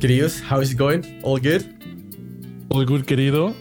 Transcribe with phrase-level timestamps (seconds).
[0.00, 1.20] Queridos, how is it going?
[1.22, 1.62] All good?
[2.70, 3.54] All good, querido.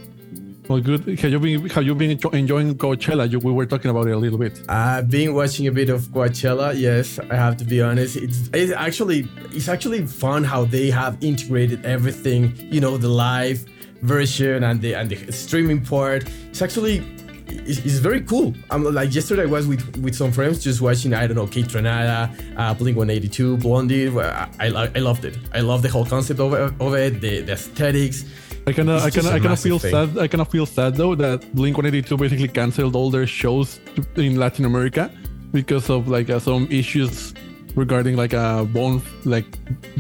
[0.70, 1.20] All good.
[1.20, 3.30] Have you been Have you been enjoying Coachella?
[3.32, 4.62] You, we were talking about it a little bit.
[4.68, 6.78] I've been watching a bit of Coachella.
[6.78, 8.18] Yes, I have to be honest.
[8.18, 12.54] It's, it's actually it's actually fun how they have integrated everything.
[12.58, 13.66] You know, the live
[14.02, 16.30] version and the and the streaming part.
[16.50, 17.00] It's actually
[17.50, 18.54] it's, it's very cool.
[18.70, 22.30] I'm like yesterday I was with with some friends just watching I don't know Kaytranada,
[22.58, 24.10] uh, Blink 182, Blondie.
[24.10, 25.38] I, I I loved it.
[25.54, 28.26] I love the whole concept of it, of it the, the aesthetics.
[28.66, 29.92] I kind of, I kind of, I kind of feel thing.
[29.92, 30.18] sad.
[30.18, 33.80] I kind of feel sad though that Blink 182 basically canceled all their shows
[34.18, 35.10] in Latin America
[35.54, 37.34] because of like uh, some issues
[37.76, 39.46] regarding like a bone like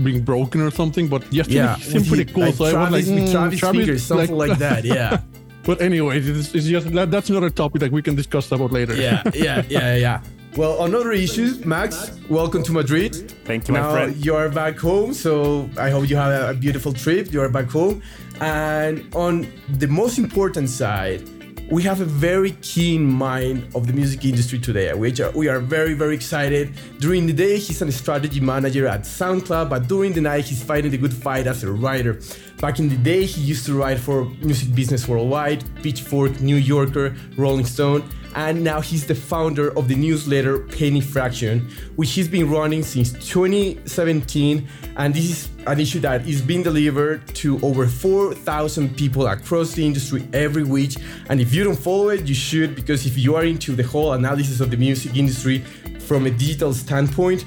[0.03, 1.07] being broken or something.
[1.07, 2.43] But yesterday yeah, seemed pretty cool.
[2.43, 4.83] Like so Travis, I was like, mm, Travis, Travis fingers, something like, like that.
[4.97, 5.21] Yeah.
[5.67, 8.95] But anyway, it's, it's just that, that's another topic that we can discuss about later.
[8.95, 10.21] Yeah, yeah, yeah, yeah.
[10.55, 12.17] Well, another issue, Max.
[12.29, 13.13] Welcome to Madrid.
[13.43, 14.25] Thank you, now my friend.
[14.25, 17.33] You're back home, so I hope you have a beautiful trip.
[17.33, 18.01] You're back home.
[18.39, 19.45] And on
[19.77, 21.21] the most important side,
[21.69, 25.59] we have a very keen mind of the music industry today, which uh, we are
[25.59, 26.73] very, very excited.
[26.99, 30.91] During the day, he's a strategy manager at SoundCloud, but during the night, he's fighting
[30.91, 32.21] the good fight as a writer.
[32.61, 37.15] Back in the day, he used to write for Music Business Worldwide, Pitchfork, New Yorker,
[37.35, 42.51] Rolling Stone, and now he's the founder of the newsletter Penny Fraction, which he's been
[42.51, 44.67] running since 2017.
[44.95, 49.83] And this is an issue that is being delivered to over 4,000 people across the
[49.83, 50.97] industry every week.
[51.29, 54.13] And if you don't follow it, you should, because if you are into the whole
[54.13, 55.63] analysis of the music industry
[56.01, 57.43] from a digital standpoint,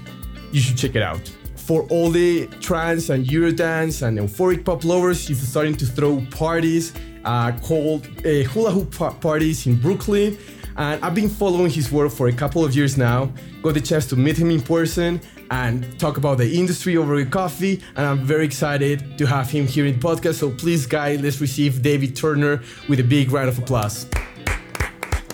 [0.51, 1.21] you should check it out
[1.55, 6.93] for all the trance and Eurodance and euphoric pop lovers, he's starting to throw parties
[7.25, 10.37] uh, called uh, hula hoop parties in Brooklyn.
[10.81, 13.31] And I've been following his work for a couple of years now.
[13.63, 17.27] Got the chance to meet him in person and talk about the industry over a
[17.27, 17.83] coffee.
[17.97, 20.37] And I'm very excited to have him here in the podcast.
[20.37, 24.07] So please, guys, let's receive David Turner with a big round of applause.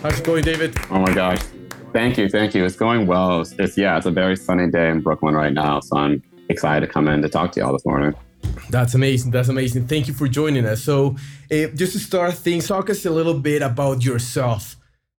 [0.03, 0.77] How's it going, David?
[0.91, 1.39] Oh my gosh.
[1.93, 2.29] Thank you.
[2.29, 2.65] Thank you.
[2.65, 3.43] It's going well.
[3.43, 5.79] It's, it's yeah, it's a very sunny day in Brooklyn right now.
[5.79, 8.17] So I'm excited to come in to talk to y'all this morning.
[8.71, 9.31] That's amazing.
[9.31, 9.87] That's amazing.
[9.87, 10.83] Thank you for joining us.
[10.83, 11.15] So,
[11.53, 14.77] uh, just to start things, talk us a little bit about yourself.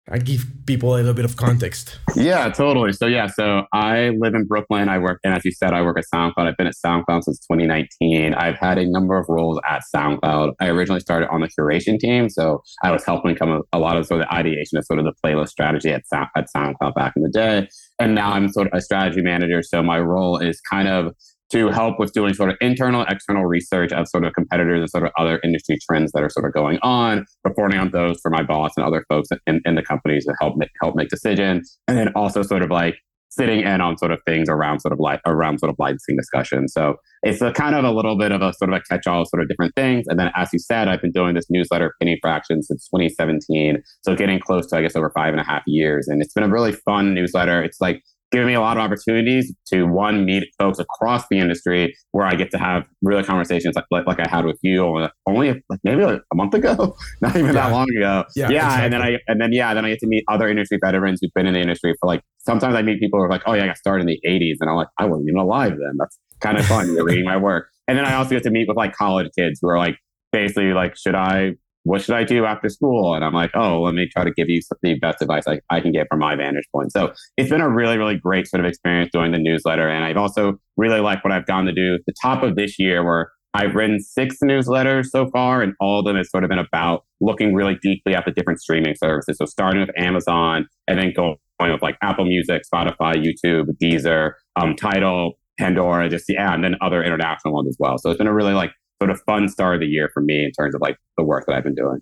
[0.09, 1.99] I give people a little bit of context.
[2.15, 2.93] Yeah, totally.
[2.93, 4.89] So yeah, so I live in Brooklyn.
[4.89, 6.47] I work, and as you said, I work at SoundCloud.
[6.47, 8.35] I've been at SoundCloud since 2019.
[8.35, 10.55] I've had a number of roles at SoundCloud.
[10.61, 14.07] I originally started on the curation team, so I was helping come a lot of
[14.07, 17.15] sort of the ideation of sort of the playlist strategy at, Sound, at SoundCloud back
[17.17, 17.69] in the day.
[17.99, 19.63] And now I'm sort of a strategy manager.
[19.63, 21.15] So my role is kind of
[21.53, 25.05] to help with doing sort of internal, external research of sort of competitors and sort
[25.05, 28.43] of other industry trends that are sort of going on, reporting on those for my
[28.43, 31.97] boss and other folks in, in the companies to help make, help make decisions, and
[31.97, 32.97] then also sort of like
[33.37, 36.69] sitting in on sort of things around sort of like around sort of licensing discussion.
[36.69, 39.43] So it's a kind of a little bit of a sort of a catch-all sort
[39.43, 40.07] of different things.
[40.09, 43.83] And then as you said, I've been doing this newsletter Penny Fraction since 2017.
[44.03, 46.09] So getting close to I guess over five and a half years.
[46.09, 47.63] And it's been a really fun newsletter.
[47.63, 48.03] It's like
[48.33, 52.35] giving me a lot of opportunities to one meet folks across the industry where I
[52.35, 56.05] get to have real conversations like like, like I had with you only like maybe
[56.05, 57.53] like a month ago, not even yeah.
[57.53, 58.25] that long ago.
[58.35, 58.85] Yeah, yeah exactly.
[58.85, 61.33] and then I and then yeah, then I get to meet other industry veterans who've
[61.35, 62.23] been in the industry for like.
[62.39, 64.59] Sometimes I meet people who are like, "Oh yeah, I got started in the '80s,"
[64.61, 66.93] and I'm like, "I wasn't even alive then." That's kind of fun.
[66.93, 69.59] You're reading my work, and then I also get to meet with like college kids
[69.61, 69.97] who are like
[70.31, 71.55] basically like, "Should I
[71.87, 73.15] what should I do after school?
[73.15, 75.81] And I'm like, oh, let me try to give you the best advice I, I
[75.81, 76.91] can get from my vantage point.
[76.91, 79.89] So it's been a really, really great sort of experience doing the newsletter.
[79.89, 83.05] And I've also really liked what I've gotten to do the top of this year
[83.05, 86.59] where I've written six newsletters so far, and all of them has sort of been
[86.59, 89.39] about looking really deeply at the different streaming services.
[89.39, 94.75] So starting with Amazon and then going with like Apple Music, Spotify, YouTube, Deezer, um,
[94.77, 97.97] Tidal, Pandora, just yeah, and then other international ones as well.
[97.97, 100.45] So it's been a really like sort of fun start of the year for me
[100.45, 102.01] in terms of like the work that I've been doing.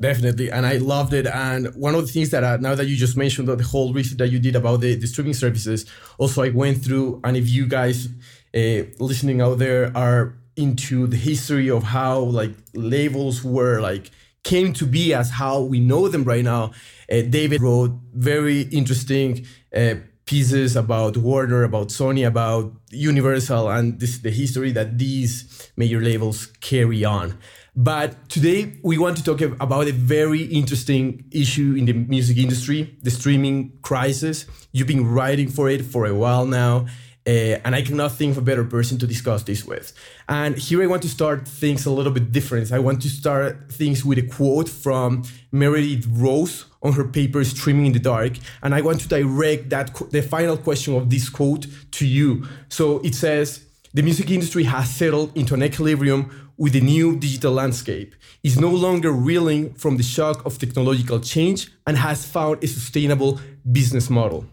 [0.00, 1.26] Definitely, and I loved it.
[1.26, 4.18] And one of the things that uh, now that you just mentioned the whole research
[4.18, 5.84] that you did about the, the streaming services,
[6.16, 7.20] also I went through.
[7.24, 8.06] And if you guys
[8.54, 14.10] uh, listening out there are into the history of how like labels were like
[14.44, 16.70] came to be as how we know them right now,
[17.10, 19.44] uh, David wrote very interesting
[19.74, 19.94] uh,
[20.26, 26.46] pieces about Warner, about Sony, about Universal, and this the history that these major labels
[26.60, 27.38] carry on.
[27.76, 32.96] But today we want to talk about a very interesting issue in the music industry,
[33.02, 34.46] the streaming crisis.
[34.72, 36.86] You've been writing for it for a while now.
[37.26, 39.94] Uh, and I cannot think of a better person to discuss this with.
[40.28, 42.70] And here I want to start things a little bit different.
[42.70, 47.86] I want to start things with a quote from Meredith Rose on her paper Streaming
[47.86, 48.34] in the Dark.
[48.62, 52.46] And I want to direct that the final question of this quote to you.
[52.68, 57.52] So it says, The music industry has settled into an equilibrium with the new digital
[57.52, 58.14] landscape,
[58.44, 63.40] is no longer reeling from the shock of technological change, and has found a sustainable
[63.72, 64.46] business model.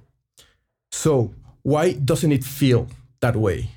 [0.91, 2.87] So, why doesn't it feel
[3.19, 3.69] that way?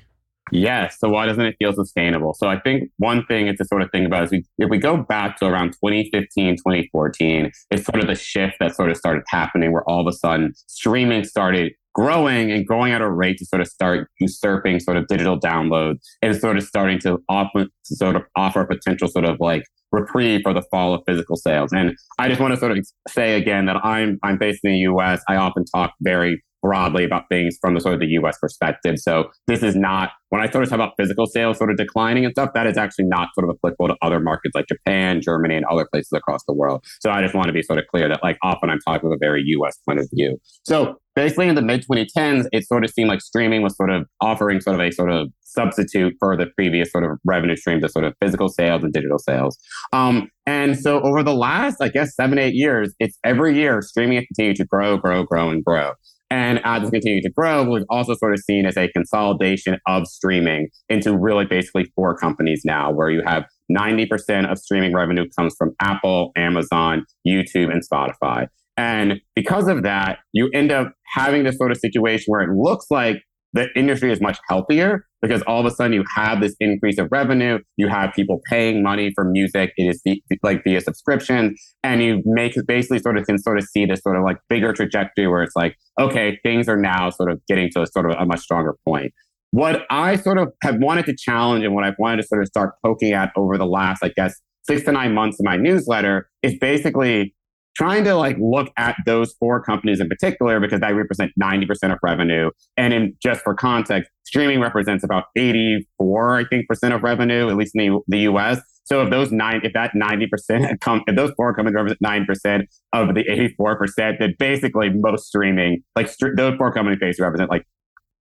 [0.51, 0.97] Yes.
[0.99, 2.33] So why doesn't it feel sustainable?
[2.35, 4.77] So I think one thing is to sort of think about is we, if we
[4.77, 9.23] go back to around 2015, 2014, it's sort of the shift that sort of started
[9.27, 13.45] happening where all of a sudden streaming started growing and growing at a rate to
[13.45, 18.17] sort of start usurping sort of digital downloads and sort of starting to offer sort
[18.17, 21.71] of offer a potential sort of like reprieve for the fall of physical sales.
[21.71, 24.79] And I just want to sort of say again that I'm I'm based in the
[24.79, 25.23] US.
[25.27, 28.97] I often talk very broadly about things from the sort of the US perspective.
[28.99, 32.25] So this is not when I sort of talk about physical sales sort of declining
[32.25, 35.55] and stuff, that is actually not sort of applicable to other markets like Japan, Germany,
[35.55, 36.83] and other places across the world.
[36.99, 39.17] So I just want to be sort of clear that like often I'm talking with
[39.17, 40.37] a very US point of view.
[40.63, 44.07] So basically in the mid 2010s, it sort of seemed like streaming was sort of
[44.19, 47.91] offering sort of a sort of substitute for the previous sort of revenue streams of
[47.91, 49.57] sort of physical sales and digital sales.
[49.93, 54.17] Um, and so over the last, I guess, seven, eight years, it's every year streaming
[54.17, 55.93] has continued to grow, grow, grow, and grow.
[56.31, 60.07] And as it's continued to grow, we've also sort of seen as a consolidation of
[60.07, 65.55] streaming into really basically four companies now, where you have 90% of streaming revenue comes
[65.57, 68.47] from Apple, Amazon, YouTube, and Spotify.
[68.77, 72.87] And because of that, you end up having this sort of situation where it looks
[72.89, 73.21] like
[73.53, 77.07] the industry is much healthier because all of a sudden you have this increase of
[77.11, 77.57] revenue.
[77.77, 79.73] You have people paying money for music.
[79.75, 83.85] It is like via subscription, and you make basically sort of can sort of see
[83.85, 87.41] this sort of like bigger trajectory where it's like, okay, things are now sort of
[87.47, 89.13] getting to a sort of a much stronger point.
[89.49, 92.47] What I sort of have wanted to challenge and what I've wanted to sort of
[92.47, 96.29] start poking at over the last, I guess, six to nine months in my newsletter
[96.43, 97.33] is basically
[97.75, 101.99] trying to like look at those four companies in particular because they represent 90% of
[102.01, 102.49] revenue.
[102.77, 107.55] And in just for context, streaming represents about 84, I think, percent of revenue, at
[107.55, 108.61] least in the, the US.
[108.85, 112.61] So if those nine, if that 90% come, if those four companies represent 9%
[112.93, 113.23] of the
[113.59, 117.65] 84%, then basically most streaming, like st- those four companies basically represent like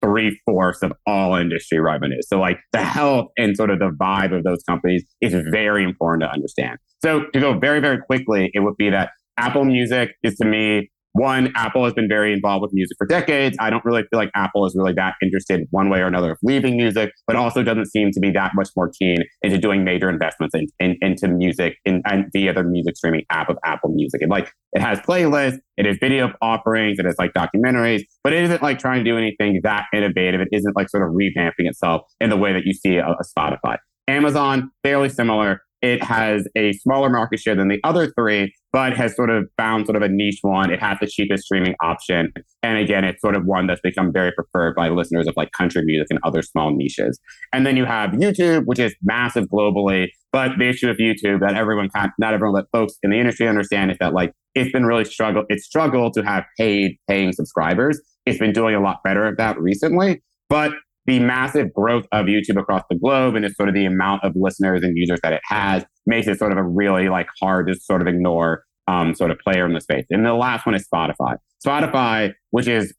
[0.02, 2.20] three fourths of all industry revenue.
[2.22, 6.22] So like the health and sort of the vibe of those companies is very important
[6.22, 6.78] to understand.
[7.02, 10.90] So to go very, very quickly, it would be that Apple Music is to me
[11.14, 13.56] one, Apple has been very involved with music for decades.
[13.60, 16.38] I don't really feel like Apple is really that interested one way or another of
[16.42, 20.10] leaving music, but also doesn't seem to be that much more keen into doing major
[20.10, 24.22] investments in, in, into music in, and via the music streaming app of Apple Music.
[24.22, 28.42] And like it has playlists, it has video offerings, it has like documentaries, but it
[28.42, 30.40] isn't like trying to do anything that innovative.
[30.40, 33.22] It isn't like sort of revamping itself in the way that you see a, a
[33.38, 33.76] Spotify.
[34.08, 35.60] Amazon, fairly similar.
[35.80, 39.86] It has a smaller market share than the other three, but has sort of found
[39.86, 40.68] sort of a niche one.
[40.68, 42.32] It has the cheapest streaming option.
[42.64, 45.82] And again, it's sort of one that's become very preferred by listeners of like country
[45.84, 47.20] music and other small niches.
[47.52, 50.08] And then you have YouTube, which is massive globally.
[50.32, 51.88] But the issue of YouTube that everyone
[52.18, 55.44] not everyone but folks in the industry understand is that like it's been really struggle.
[55.48, 58.00] It's struggled to have paid paying subscribers.
[58.26, 60.20] It's been doing a lot better at that recently.
[60.48, 60.72] But
[61.06, 64.32] the massive growth of YouTube across the globe and just sort of the amount of
[64.34, 67.74] listeners and users that it has makes it sort of a really like hard to
[67.74, 70.04] sort of ignore um, sort of player in the space.
[70.10, 71.36] And the last one is Spotify.
[71.64, 72.94] Spotify, which is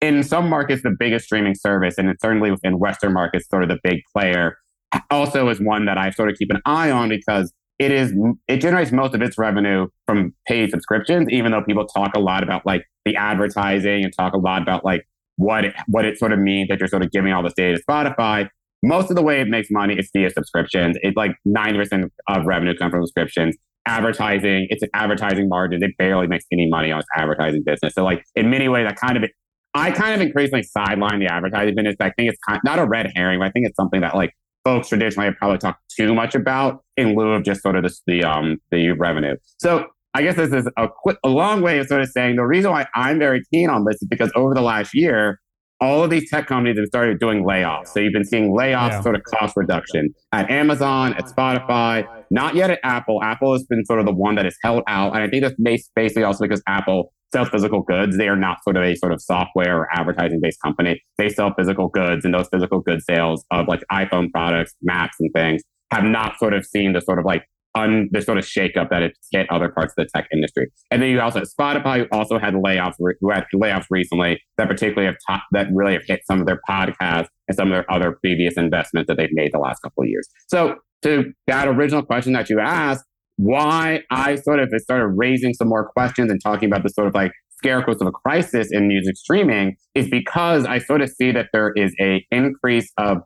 [0.00, 3.68] in some markets the biggest streaming service, and it's certainly within Western markets sort of
[3.68, 4.56] the big player,
[5.10, 8.12] also is one that I sort of keep an eye on because it is
[8.48, 12.42] it generates most of its revenue from paid subscriptions, even though people talk a lot
[12.42, 16.32] about like the advertising and talk a lot about like what it, what it sort
[16.32, 18.48] of means that you're sort of giving all this data to Spotify.
[18.82, 20.96] Most of the way it makes money is via subscriptions.
[21.02, 23.56] It's like 90% of revenue comes from subscriptions.
[23.86, 25.82] Advertising, it's an advertising margin.
[25.82, 27.94] It barely makes any money on its advertising business.
[27.94, 29.30] So like in many ways, I kind of,
[29.74, 31.96] I kind of increasingly sideline the advertising business.
[32.00, 34.34] I think it's kind not a red herring, but I think it's something that like
[34.64, 37.96] folks traditionally have probably talked too much about in lieu of just sort of the,
[38.06, 39.36] the um the revenue.
[39.58, 42.44] So I guess this is a quick, a long way of sort of saying the
[42.44, 45.40] reason why I'm very keen on this is because over the last year,
[45.80, 47.88] all of these tech companies have started doing layoffs.
[47.88, 49.00] So you've been seeing layoffs, yeah.
[49.00, 53.22] sort of cost reduction at Amazon, at Spotify, not yet at Apple.
[53.22, 55.14] Apple has been sort of the one that has held out.
[55.14, 58.16] And I think that's basically also because Apple sells physical goods.
[58.16, 61.00] They are not sort of a sort of software or advertising based company.
[61.16, 65.30] They sell physical goods and those physical goods sales of like iPhone products, Macs and
[65.34, 67.44] things have not sort of seen the sort of like
[67.74, 70.70] un, the sort of shakeup that it's hit other parts of the tech industry.
[70.90, 75.06] And then you also Spotify, who also had layoffs, who had layoffs recently that particularly
[75.06, 78.12] have ta- that really have hit some of their podcasts and some of their other
[78.20, 80.28] previous investments that they've made the last couple of years.
[80.48, 83.04] So to that original question that you asked,
[83.36, 87.14] why I sort of started raising some more questions and talking about the sort of
[87.14, 91.48] like scarecrows of a crisis in music streaming is because I sort of see that
[91.52, 93.18] there is a increase of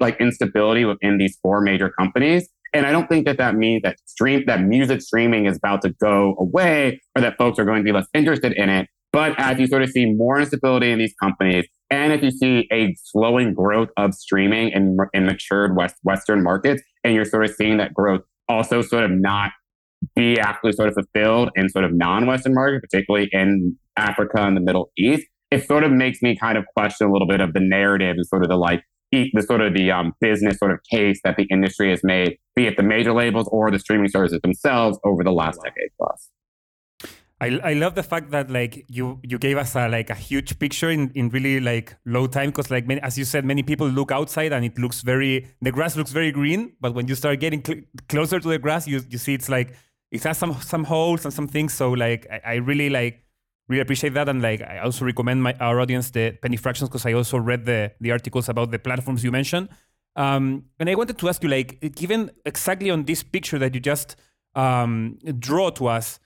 [0.00, 2.48] like instability within these four major companies.
[2.76, 5.90] And I don't think that that means that stream that music streaming is about to
[6.00, 8.88] go away or that folks are going to be less interested in it.
[9.12, 12.68] But as you sort of see more instability in these companies, and if you see
[12.72, 17.54] a slowing growth of streaming in, in matured West, Western markets, and you're sort of
[17.54, 19.52] seeing that growth also sort of not
[20.14, 24.60] be actually sort of fulfilled in sort of non-Western markets, particularly in Africa and the
[24.60, 27.60] Middle East, it sort of makes me kind of question a little bit of the
[27.60, 31.20] narrative and sort of the like the sort of the um, business sort of case
[31.24, 34.98] that the industry has made, be it the major labels or the streaming services themselves
[35.04, 36.30] over the last decade plus.
[37.38, 40.58] I, I love the fact that like you you gave us a like a huge
[40.58, 43.86] picture in, in really like low time because like many, as you said many people
[43.86, 47.38] look outside and it looks very the grass looks very green but when you start
[47.38, 49.74] getting cl- closer to the grass you you see it's like
[50.10, 53.25] it has some some holes and some things so like I, I really like
[53.68, 57.06] really appreciate that and like I also recommend my our audience the penny fractions because
[57.06, 59.68] I also read the the articles about the platforms you mentioned
[60.14, 63.80] um, and I wanted to ask you like given exactly on this picture that you
[63.80, 64.16] just
[64.54, 66.20] um, draw to us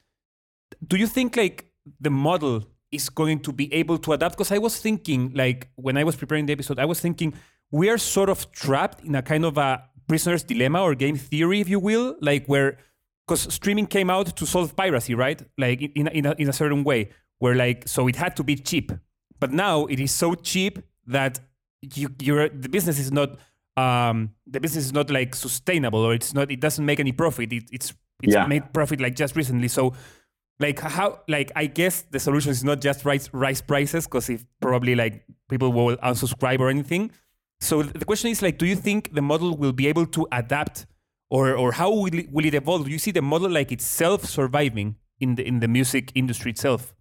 [0.87, 1.71] do you think like
[2.01, 4.37] the model is going to be able to adapt?
[4.37, 7.35] Because I was thinking, like when I was preparing the episode, I was thinking
[7.71, 11.61] we are sort of trapped in a kind of a prisoner's dilemma or game theory,
[11.61, 12.79] if you will, like where
[13.27, 15.43] because streaming came out to solve piracy, right?
[15.57, 18.57] Like in in a, in a certain way, where like so it had to be
[18.57, 18.93] cheap,
[19.41, 21.41] but now it is so cheap that
[21.83, 23.39] you you're the business is not
[23.77, 27.53] um the business is not like sustainable or it's not it doesn't make any profit.
[27.53, 27.93] It, it's
[28.23, 28.47] it's yeah.
[28.47, 29.69] made profit like just recently.
[29.69, 29.95] So
[30.61, 34.45] like how like i guess the solution is not just rise, rise prices because if
[34.61, 37.11] probably like people will unsubscribe or anything
[37.61, 40.87] so the question is like do you think the model will be able to adapt
[41.31, 44.25] or or how will it, will it evolve do you see the model like itself
[44.25, 46.95] surviving in the in the music industry itself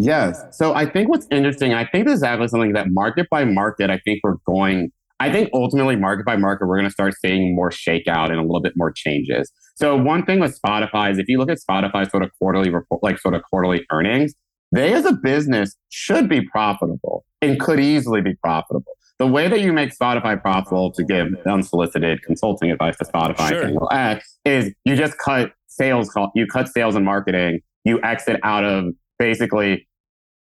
[0.00, 3.44] yes so i think what's interesting i think this is actually something that market by
[3.44, 4.90] market i think we're going
[5.20, 8.42] I think ultimately, market by market, we're going to start seeing more shakeout and a
[8.42, 9.50] little bit more changes.
[9.74, 13.02] So one thing with Spotify is if you look at Spotify sort of quarterly report,
[13.02, 14.34] like sort of quarterly earnings,
[14.70, 18.92] they as a business should be profitable and could easily be profitable.
[19.18, 23.88] The way that you make Spotify profitable to give unsolicited consulting advice to Spotify sure.
[23.92, 28.94] add, is you just cut sales, you cut sales and marketing, you exit out of
[29.18, 29.87] basically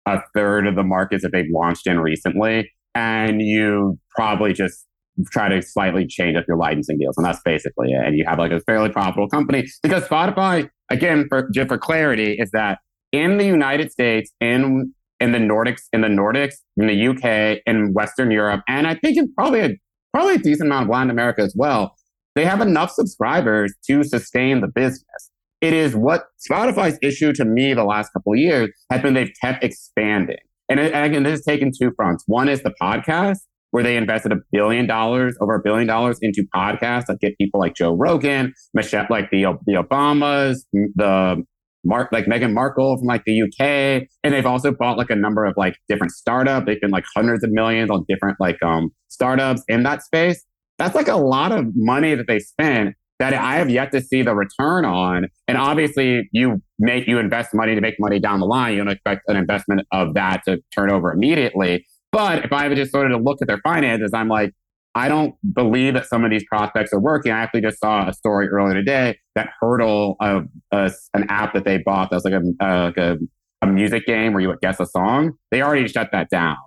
[0.05, 4.86] a third of the markets that they've launched in recently and you probably just
[5.31, 7.17] try to slightly change up your licensing deals.
[7.17, 8.05] And that's basically it.
[8.05, 12.36] And you have like a fairly profitable company because Spotify, again, for, just for clarity,
[12.39, 12.79] is that
[13.12, 17.93] in the United States, in in the Nordics, in the Nordics, in the UK, in
[17.93, 19.69] Western Europe, and I think in probably a
[20.12, 21.95] probably a decent amount of Latin America as well,
[22.36, 25.31] they have enough subscribers to sustain the business.
[25.63, 29.32] It is what Spotify's issue to me the last couple of years has been they've
[29.41, 30.36] kept expanding.
[30.67, 32.25] And, again, this has taken two fronts.
[32.27, 33.38] One is the podcast,
[33.72, 37.62] where they invested a billion dollars, over a billion dollars into podcasts that get people
[37.62, 41.41] like Joe Rogan, Michelle, like the the Obamas, the
[41.86, 45.46] Mark, like Meghan Markle from like the UK, and they've also bought like a number
[45.46, 46.65] of like different startups.
[46.65, 50.43] They've been like hundreds of millions on different like um startups in that space.
[50.77, 54.22] That's like a lot of money that they spend that I have yet to see
[54.22, 55.27] the return on.
[55.48, 58.74] And obviously, you make you invest money to make money down the line.
[58.74, 61.86] You don't expect an investment of that to turn over immediately.
[62.12, 64.51] But if I just sort of look at their finances, I'm like,
[64.96, 67.32] I don't believe that some of these prospects are working.
[67.32, 70.41] I actually just saw a story earlier today that Heardle, uh,
[70.72, 73.17] uh, an app that they bought that's like a, uh, like a,
[73.63, 75.32] a music game where you would guess a song.
[75.50, 76.58] They already shut that down.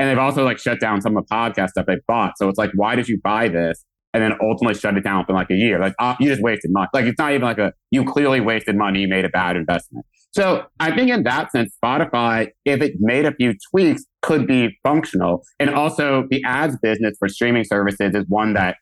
[0.00, 2.32] And they've also like shut down some of the podcast stuff they bought.
[2.36, 3.84] So it's like, why did you buy this?
[4.14, 5.78] And then ultimately shut it down within like a year.
[5.78, 6.88] Like uh, you just wasted money.
[6.92, 9.00] Like it's not even like a you clearly wasted money.
[9.00, 10.06] You made a bad investment.
[10.32, 14.78] So I think in that sense, Spotify, if it made a few tweaks, could be
[14.82, 15.42] functional.
[15.58, 18.76] And also the ads business for streaming services is one that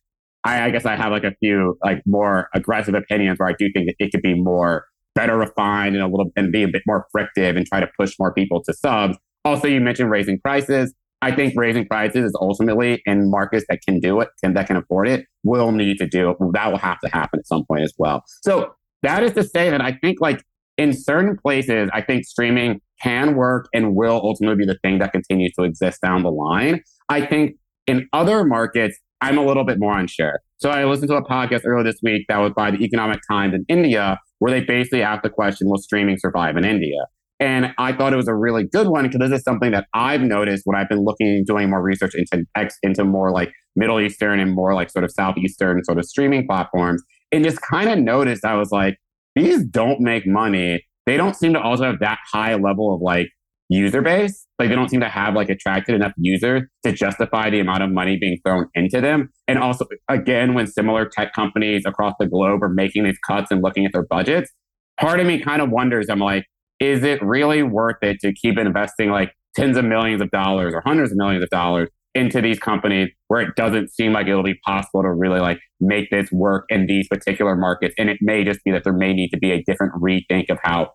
[0.44, 3.68] I, I guess I have like a few like more aggressive opinions where I do
[3.72, 6.82] think that it could be more better refined and a little and be a bit
[6.86, 9.16] more frictive and try to push more people to subs.
[9.44, 10.92] Also, you mentioned raising prices.
[11.22, 14.76] I think raising prices is ultimately in markets that can do it and that can
[14.76, 16.36] afford it will need to do it.
[16.52, 18.22] That will have to happen at some point as well.
[18.42, 20.42] So that is to say that I think like
[20.76, 25.12] in certain places, I think streaming can work and will ultimately be the thing that
[25.12, 26.82] continues to exist down the line.
[27.08, 27.56] I think
[27.86, 30.40] in other markets, I'm a little bit more unsure.
[30.58, 33.54] So I listened to a podcast earlier this week that was by the Economic Times
[33.54, 37.06] in India, where they basically asked the question, will streaming survive in India?
[37.38, 40.22] And I thought it was a really good one because this is something that I've
[40.22, 42.46] noticed when I've been looking, doing more research into
[42.82, 47.02] into more like Middle Eastern and more like sort of Southeastern sort of streaming platforms,
[47.32, 48.96] and just kind of noticed I was like,
[49.34, 50.82] these don't make money.
[51.04, 53.28] They don't seem to also have that high level of like
[53.68, 54.46] user base.
[54.58, 57.90] Like they don't seem to have like attracted enough users to justify the amount of
[57.90, 59.28] money being thrown into them.
[59.46, 63.62] And also, again, when similar tech companies across the globe are making these cuts and
[63.62, 64.50] looking at their budgets,
[64.98, 66.46] part of me kind of wonders, I'm like,
[66.80, 70.82] is it really worth it to keep investing like tens of millions of dollars or
[70.84, 74.58] hundreds of millions of dollars into these companies where it doesn't seem like it'll be
[74.64, 77.94] possible to really like make this work in these particular markets.
[77.98, 80.58] And it may just be that there may need to be a different rethink of
[80.62, 80.92] how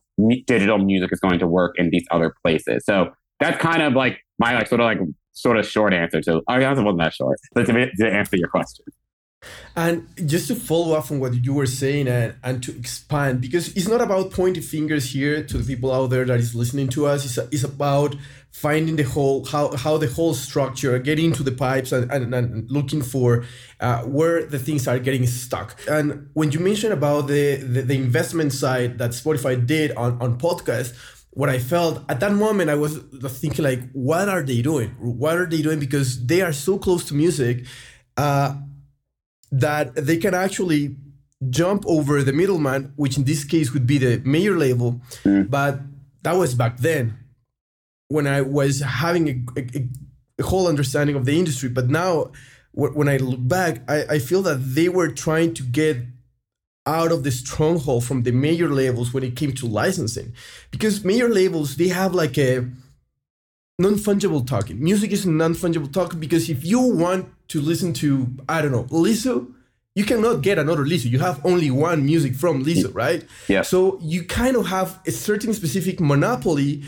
[0.47, 2.83] digital music is going to work in these other places.
[2.85, 4.99] So that's kind of like my like sort of like
[5.33, 6.41] sort of short answer to.
[6.47, 8.85] I guess it wasn't that short, but to, to answer your question.
[9.75, 13.75] And just to follow up on what you were saying and, and to expand, because
[13.75, 17.07] it's not about pointing fingers here to the people out there that is listening to
[17.07, 17.25] us.
[17.25, 18.15] It's, it's about
[18.51, 22.69] finding the whole, how, how the whole structure, getting into the pipes and, and, and
[22.69, 23.45] looking for
[23.79, 25.79] uh, where the things are getting stuck.
[25.89, 30.37] And when you mentioned about the, the, the investment side that Spotify did on, on
[30.37, 30.93] podcasts,
[31.31, 32.97] what I felt at that moment, I was
[33.39, 34.89] thinking like, what are they doing?
[34.99, 35.79] What are they doing?
[35.79, 37.65] Because they are so close to music.
[38.17, 38.55] Uh,
[39.51, 40.95] that they can actually
[41.49, 45.01] jump over the middleman, which in this case would be the major label.
[45.23, 45.49] Mm.
[45.49, 45.79] But
[46.23, 47.17] that was back then
[48.07, 49.87] when I was having a, a,
[50.39, 51.69] a, whole understanding of the industry.
[51.69, 52.31] But now,
[52.73, 55.97] when I look back, I, I feel that they were trying to get
[56.85, 60.33] out of the stronghold from the major labels when it came to licensing
[60.71, 62.67] because major labels they have like a
[63.77, 68.61] non-fungible token music is a non-fungible token because if you want to listen to, I
[68.61, 69.53] don't know, Lizzo,
[69.93, 71.09] you cannot get another Lizzo.
[71.09, 73.25] You have only one music from Lizzo, right?
[73.49, 73.61] Yeah.
[73.61, 76.83] So you kind of have a certain specific monopoly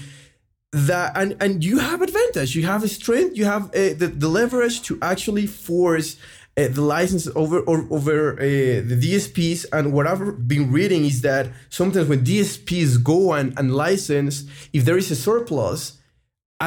[0.72, 2.56] that, and, and you have advantage.
[2.56, 3.38] You have a strength.
[3.38, 6.16] You have a, uh, the, the leverage to actually force
[6.56, 8.44] uh, the license over or, over uh,
[8.90, 9.66] the DSPs.
[9.74, 14.86] And what I've been reading is that sometimes when DSPs go and, and license, if
[14.86, 16.00] there is a surplus,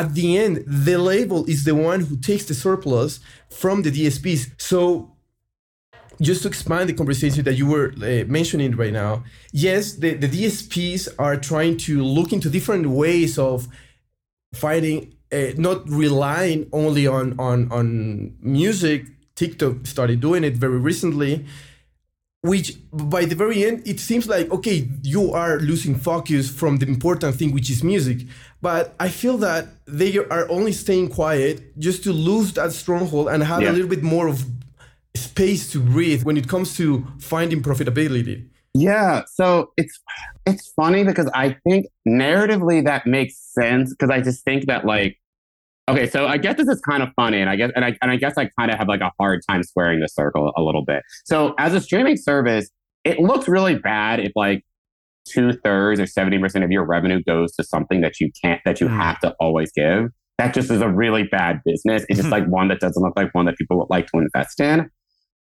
[0.01, 4.43] at the end, the label is the one who takes the surplus from the DSPs.
[4.61, 5.13] So,
[6.21, 10.29] just to expand the conversation that you were uh, mentioning right now, yes, the, the
[10.29, 13.69] DSPs are trying to look into different ways of
[14.55, 19.07] finding, uh, not relying only on, on, on music.
[19.35, 21.45] TikTok started doing it very recently
[22.47, 26.87] which by the very end it seems like okay you are losing focus from the
[26.87, 28.19] important thing which is music
[28.61, 33.43] but i feel that they are only staying quiet just to lose that stronghold and
[33.43, 33.71] have yeah.
[33.71, 34.45] a little bit more of
[35.15, 40.01] space to breathe when it comes to finding profitability yeah so it's
[40.45, 45.19] it's funny because i think narratively that makes sense because i just think that like
[45.89, 48.11] Okay, so I guess this is kind of funny, and I guess and I and
[48.11, 50.85] I guess I kind of have like a hard time squaring the circle a little
[50.85, 51.05] bit.
[51.25, 52.69] So as a streaming service,
[53.05, 54.65] it looks really bad if like
[55.27, 58.81] two thirds or seventy percent of your revenue goes to something that you can't that
[58.81, 58.97] you hmm.
[58.97, 60.11] have to always give.
[60.39, 62.05] That just is a really bad business.
[62.09, 64.61] It's just like one that doesn't look like one that people would like to invest
[64.61, 64.91] in.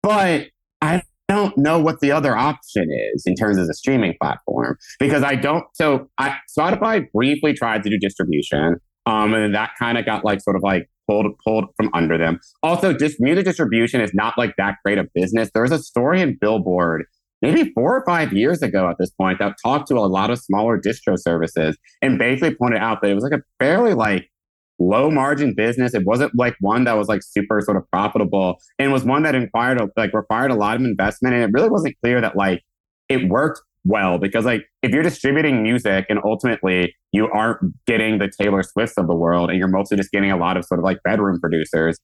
[0.03, 0.49] But
[0.83, 5.23] I don't know what the other option is in terms of the streaming platform because
[5.23, 5.65] I don't.
[5.73, 8.77] So I, Spotify briefly tried to do distribution.
[9.07, 12.41] Um, and that kind of got like sort of like pulled pulled from under them.
[12.63, 15.51] Also, just music distribution is not like that great a business.
[15.53, 17.05] There was a story in Billboard
[17.45, 20.39] maybe four or five years ago at this point that talked to a lot of
[20.39, 24.31] smaller distro services and basically pointed out that it was like a fairly like
[24.79, 25.95] low margin business.
[25.95, 29.35] It wasn't like one that was like super sort of profitable and was one that
[29.35, 31.35] inquired like required a lot of investment.
[31.35, 32.63] And it really wasn't clear that like
[33.09, 38.33] it worked well because like if you're distributing music and ultimately you aren't getting the
[38.41, 40.85] Taylor Swifts of the world and you're mostly just getting a lot of sort of
[40.85, 41.99] like bedroom producers,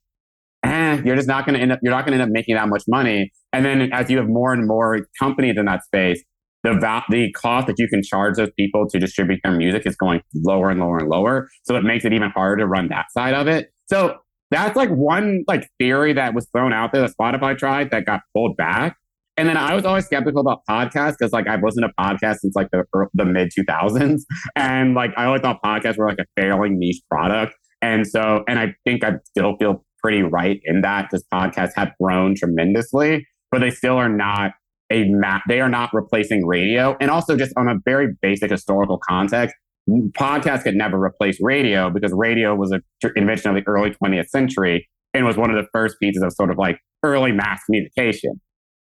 [0.63, 2.55] eh, you're just not going to end up you're not going to end up making
[2.57, 3.33] that much money.
[3.53, 6.23] And then as you have more and more companies in that space,
[6.63, 9.97] the va- the cost that you can charge those people to distribute their music is
[9.97, 11.49] going lower and lower and lower.
[11.65, 13.73] So it makes it even harder to run that side of it.
[13.87, 14.19] So
[14.51, 18.21] that's like one like theory that was thrown out there that Spotify tried that got
[18.35, 18.97] pulled back.
[19.37, 22.55] And then I was always skeptical about podcasts because like I've listened to podcasts since
[22.55, 24.21] like the the mid 2000s,
[24.55, 27.55] and like I always thought podcasts were like a failing niche product.
[27.81, 31.93] And so, and I think I still feel pretty right in that because podcasts have
[32.01, 34.53] grown tremendously, but they still are not
[34.91, 35.43] a map.
[35.49, 36.97] They are not replacing radio.
[37.01, 39.55] And also, just on a very basic historical context,
[39.89, 42.83] podcasts could never replace radio because radio was an
[43.17, 46.51] invention of the early 20th century and was one of the first pieces of sort
[46.51, 48.41] of like early mass communication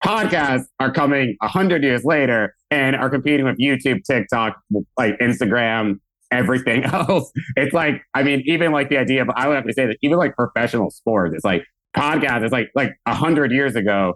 [0.04, 4.56] podcasts are coming a hundred years later and are competing with YouTube, TikTok,
[4.96, 5.98] like Instagram,
[6.30, 7.30] everything else.
[7.56, 9.96] It's like, I mean, even like the idea of, I would have to say that
[10.02, 11.64] even like professional sports, it's like
[11.96, 14.14] podcast is like, like a hundred years ago,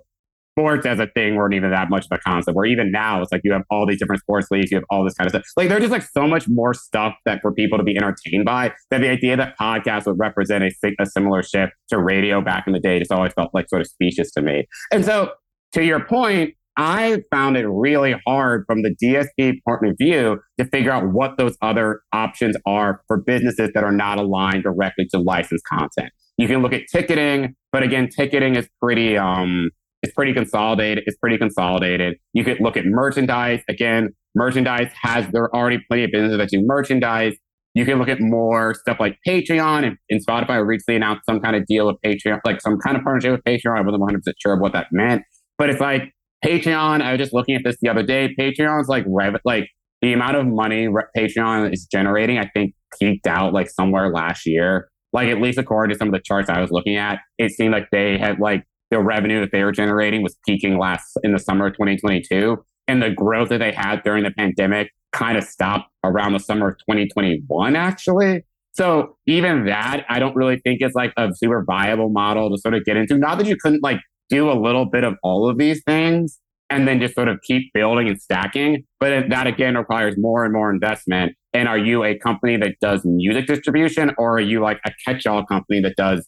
[0.61, 2.55] sports as a thing weren't even that much of a concept.
[2.57, 5.05] Where even now it's like you have all these different sports leagues, you have all
[5.05, 5.43] this kind of stuff.
[5.57, 8.73] Like there's just like so much more stuff that for people to be entertained by.
[8.91, 12.73] That the idea that podcasts would represent a, a similar shift to radio back in
[12.73, 14.67] the day just always felt like sort of specious to me.
[14.93, 15.33] And so
[15.73, 20.65] to your point, I found it really hard from the DSP point of view to
[20.67, 25.19] figure out what those other options are for businesses that are not aligned directly to
[25.19, 26.11] licensed content.
[26.39, 29.71] You can look at ticketing, but again, ticketing is pretty um
[30.03, 31.05] it's pretty consolidated.
[31.07, 32.17] It's pretty consolidated.
[32.33, 33.61] You could look at merchandise.
[33.69, 37.35] Again, merchandise has there are already plenty of businesses that do merchandise.
[37.75, 41.55] You can look at more stuff like Patreon and, and Spotify recently announced some kind
[41.55, 43.77] of deal with Patreon, like some kind of partnership with Patreon.
[43.77, 45.23] I wasn't 100 percent sure of what that meant,
[45.59, 46.13] but it's like
[46.45, 47.03] Patreon.
[47.03, 48.35] I was just looking at this the other day.
[48.39, 49.69] Patreon's like rev- like
[50.01, 52.39] the amount of money Patreon is generating.
[52.39, 56.15] I think peaked out like somewhere last year like at least according to some of
[56.15, 59.51] the charts I was looking at, it seemed like they had like the revenue that
[59.53, 62.57] they were generating was peaking last in the summer of 2022.
[62.89, 66.71] And the growth that they had during the pandemic kind of stopped around the summer
[66.71, 68.45] of 2021, actually.
[68.73, 72.75] So even that, I don't really think is like a super viable model to sort
[72.75, 73.17] of get into.
[73.19, 76.39] Not that you couldn't like do a little bit of all of these things
[76.71, 80.53] and then just sort of keep building and stacking, but that again requires more and
[80.53, 81.35] more investment.
[81.53, 85.27] And are you a company that does music distribution or are you like a catch
[85.27, 86.27] all company that does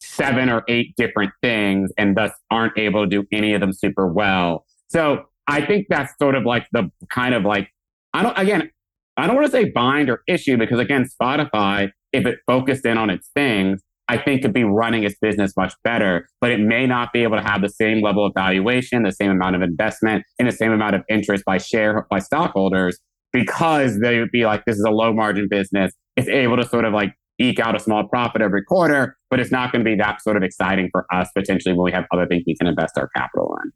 [0.00, 4.06] seven or eight different things and thus aren't able to do any of them super
[4.06, 4.66] well?
[4.90, 7.70] So I think that's sort of like the kind of like,
[8.12, 8.70] I don't, again,
[9.16, 12.98] I don't want to say bind or issue because again, Spotify, if it focused in
[12.98, 16.86] on its things, I think could be running its business much better, but it may
[16.86, 20.24] not be able to have the same level of valuation, the same amount of investment,
[20.38, 22.98] and the same amount of interest by share by stockholders
[23.32, 25.92] because they would be like, this is a low margin business.
[26.16, 29.52] It's able to sort of like eke out a small profit every quarter, but it's
[29.52, 32.26] not going to be that sort of exciting for us potentially when we have other
[32.26, 33.72] things we can invest our capital in.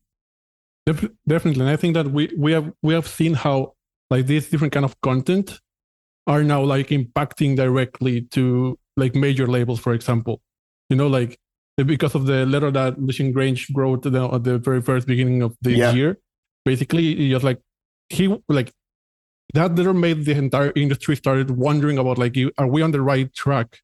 [1.28, 3.74] Definitely, and I think that we we have we have seen how
[4.10, 5.60] like these different kind of content
[6.26, 10.40] are now like impacting directly to like major labels, for example.
[10.90, 11.38] You know, like
[11.76, 15.42] because of the letter that Lucian Grainge wrote at the, at the very first beginning
[15.42, 15.92] of the yeah.
[15.92, 16.18] year,
[16.64, 17.60] basically, just like
[18.08, 18.72] he like
[19.54, 23.32] that letter made the entire industry started wondering about like are we on the right
[23.34, 23.78] track?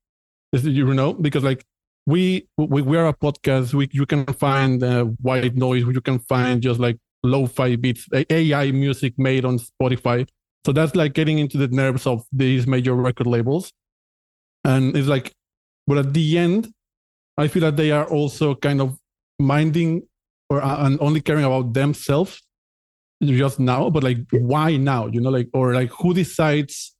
[0.53, 1.65] Is, you know because like
[2.07, 3.75] we we, we are a podcast.
[3.75, 5.83] We you can find uh, white noise.
[5.83, 10.27] You can find just like lo-fi beats ai music made on spotify.
[10.65, 13.73] So that's like getting into the nerves of these major record labels
[14.69, 15.33] and it's like
[15.89, 16.69] but at the end
[17.37, 18.97] i feel that they are also kind of
[19.39, 20.03] minding
[20.51, 22.43] or uh, and only caring about themselves
[23.23, 25.07] just now, but like why now?
[25.07, 26.95] You know, like or like who decides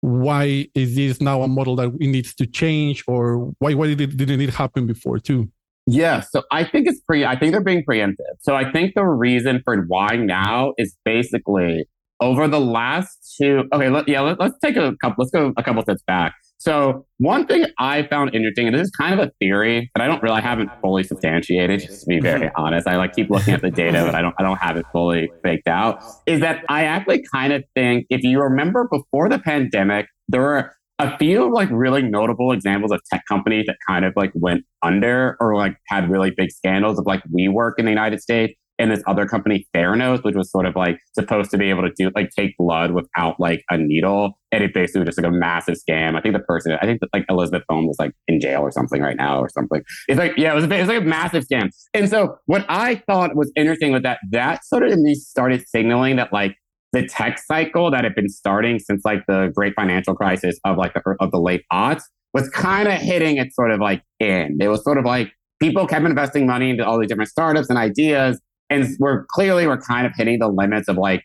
[0.00, 4.00] why is this now a model that it needs to change, or why why did
[4.00, 5.50] it didn't it happen before too?
[5.86, 7.26] Yeah, so I think it's pretty.
[7.26, 8.36] I think they're being preemptive.
[8.40, 11.86] So I think the reason for why now is basically
[12.20, 13.64] over the last two.
[13.72, 15.24] Okay, let, yeah, let, us take a couple.
[15.24, 16.34] Let's go a couple steps back.
[16.64, 20.06] So one thing I found interesting, and this is kind of a theory that I
[20.06, 22.88] don't really I haven't fully substantiated, just to be very honest.
[22.88, 25.30] I like keep looking at the data, but I don't I don't have it fully
[25.42, 26.02] faked out.
[26.24, 30.72] Is that I actually kind of think if you remember before the pandemic, there were
[30.98, 35.36] a few like really notable examples of tech companies that kind of like went under
[35.40, 39.02] or like had really big scandals of like WeWork in the United States and this
[39.06, 42.30] other company, Theranos, which was sort of like supposed to be able to do like
[42.30, 44.38] take blood without like a needle.
[44.50, 46.16] And it basically was just like a massive scam.
[46.16, 48.72] I think the person, I think that like Elizabeth Holmes was like in jail or
[48.72, 49.82] something right now or something.
[50.08, 51.70] It's like, yeah, it was, a, it was like a massive scam.
[51.92, 56.16] And so what I thought was interesting was that that sort of least started signaling
[56.16, 56.56] that like
[56.92, 60.94] the tech cycle that had been starting since like the great financial crisis of like
[60.94, 64.60] the, of the late aughts was kind of hitting its sort of like end.
[64.60, 67.78] It was sort of like people kept investing money into all these different startups and
[67.78, 68.40] ideas
[68.74, 71.22] and we're clearly we're kind of hitting the limits of like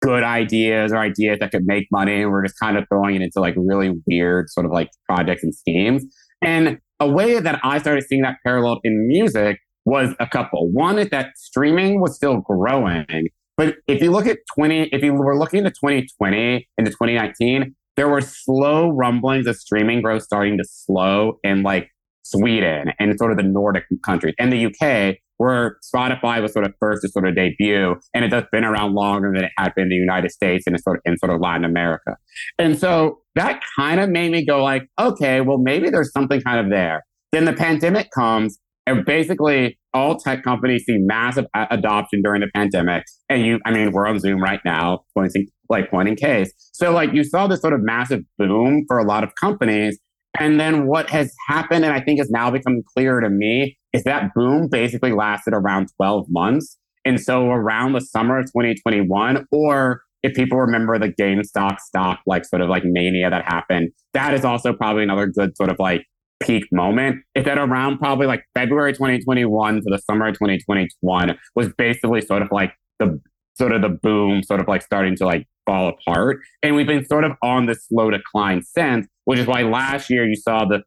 [0.00, 2.22] good ideas or ideas that could make money.
[2.22, 5.42] And we're just kind of throwing it into like really weird sort of like projects
[5.42, 6.04] and schemes.
[6.42, 10.70] And a way that I started seeing that parallel in music was a couple.
[10.70, 13.28] One is that streaming was still growing.
[13.56, 18.08] But if you look at 20, if you were looking into 2020 into 2019, there
[18.08, 21.90] were slow rumblings of streaming growth starting to slow in like
[22.22, 26.72] Sweden and sort of the Nordic countries and the UK where Spotify was sort of
[26.78, 29.84] first to sort of debut, and it has been around longer than it had been
[29.84, 32.16] in the United States and sort of in sort of Latin America.
[32.58, 36.60] And so that kind of made me go like, okay, well maybe there's something kind
[36.60, 37.04] of there.
[37.32, 43.04] Then the pandemic comes, and basically all tech companies see massive adoption during the pandemic.
[43.28, 46.52] And you, I mean, we're on Zoom right now, pointing like pointing case.
[46.72, 49.98] So like you saw this sort of massive boom for a lot of companies.
[50.38, 54.04] And then what has happened, and I think has now become clear to me, is
[54.04, 56.78] that boom basically lasted around 12 months.
[57.04, 62.44] And so around the summer of 2021, or if people remember the GameStop stock, like
[62.44, 66.04] sort of like mania that happened, that is also probably another good sort of like
[66.40, 67.22] peak moment.
[67.34, 72.42] Is that around probably like February 2021 to the summer of 2021 was basically sort
[72.42, 73.20] of like the
[73.56, 76.40] sort of the boom, sort of like starting to like fall apart.
[76.62, 80.26] And we've been sort of on this slow decline since, which is why last year
[80.26, 80.82] you saw the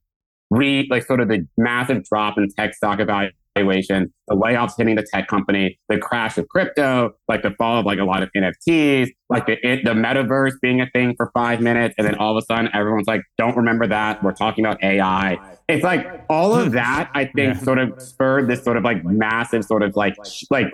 [0.52, 5.06] re like sort of the massive drop in tech stock evaluation, the layoffs hitting the
[5.12, 9.10] tech company, the crash of crypto, like the fall of like a lot of NFTs,
[9.30, 12.44] like the it, the metaverse being a thing for five minutes, and then all of
[12.44, 14.22] a sudden everyone's like, "Don't remember that.
[14.22, 17.10] We're talking about AI." It's like all of that.
[17.16, 17.60] I think yeah.
[17.60, 20.16] sort of spurred this sort of like massive sort of like
[20.52, 20.68] like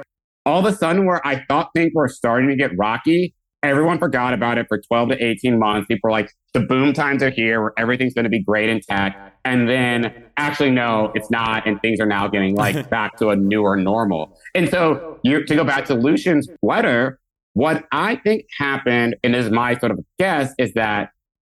[0.45, 3.35] all of a sudden where I thought things were starting to get rocky.
[3.63, 5.87] Everyone forgot about it for 12 to 18 months.
[5.87, 8.81] People were like, the boom times are here where everything's going to be great in
[8.81, 9.33] tech.
[9.45, 11.67] And then actually, no, it's not.
[11.67, 14.37] And things are now getting like back to a newer normal.
[14.53, 17.19] And so you, to go back to Lucian's letter,
[17.53, 21.09] what I think happened, and is my sort of guess, is that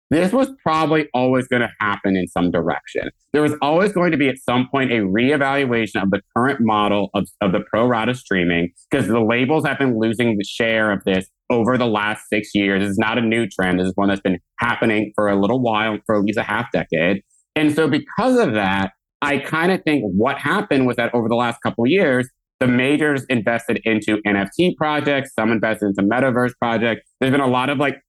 [0.09, 3.09] this was probably always going to happen in some direction.
[3.33, 7.09] There was always going to be at some point a reevaluation of the current model
[7.13, 11.03] of, of the pro rata streaming because the labels have been losing the share of
[11.03, 12.81] this over the last six years.
[12.81, 13.79] This is not a new trend.
[13.79, 16.71] This is one that's been happening for a little while, for at least a half
[16.71, 17.21] decade.
[17.55, 18.91] And so because of that,
[19.21, 23.23] I kind of think what happened was that over the last couple years, the majors
[23.25, 27.09] invested into NFT projects, some invested into metaverse projects.
[27.19, 28.01] There's been a lot of like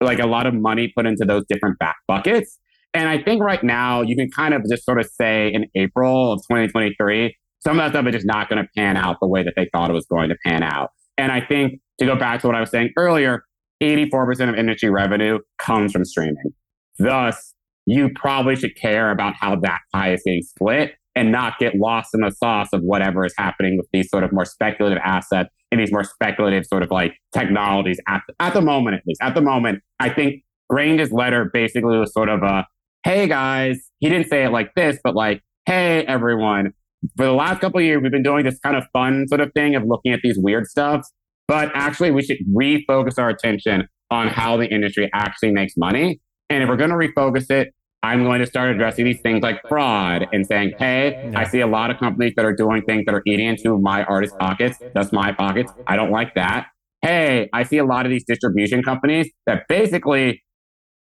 [0.00, 2.58] like a lot of money put into those different back buckets.
[2.92, 6.32] And I think right now you can kind of just sort of say in April
[6.32, 9.42] of 2023, some of that stuff is just not going to pan out the way
[9.42, 10.90] that they thought it was going to pan out.
[11.18, 13.44] And I think to go back to what I was saying earlier,
[13.82, 16.52] 84% of industry revenue comes from streaming.
[16.98, 17.54] Thus,
[17.86, 22.14] you probably should care about how that pie is getting split and not get lost
[22.14, 25.80] in the sauce of whatever is happening with these sort of more speculative assets and
[25.80, 29.20] these more speculative sort of like technologies at, at the moment, at least.
[29.22, 32.66] At the moment, I think Grainge's letter basically was sort of a,
[33.02, 36.72] hey guys, he didn't say it like this, but like, hey everyone,
[37.16, 39.52] for the last couple of years, we've been doing this kind of fun sort of
[39.52, 41.06] thing of looking at these weird stuff,
[41.48, 46.20] but actually we should refocus our attention on how the industry actually makes money.
[46.50, 49.60] And if we're going to refocus it, I'm going to start addressing these things like
[49.68, 53.14] fraud and saying, hey, I see a lot of companies that are doing things that
[53.14, 54.78] are eating into my artist pockets.
[54.94, 55.72] That's my pockets.
[55.86, 56.68] I don't like that.
[57.02, 60.42] Hey, I see a lot of these distribution companies that basically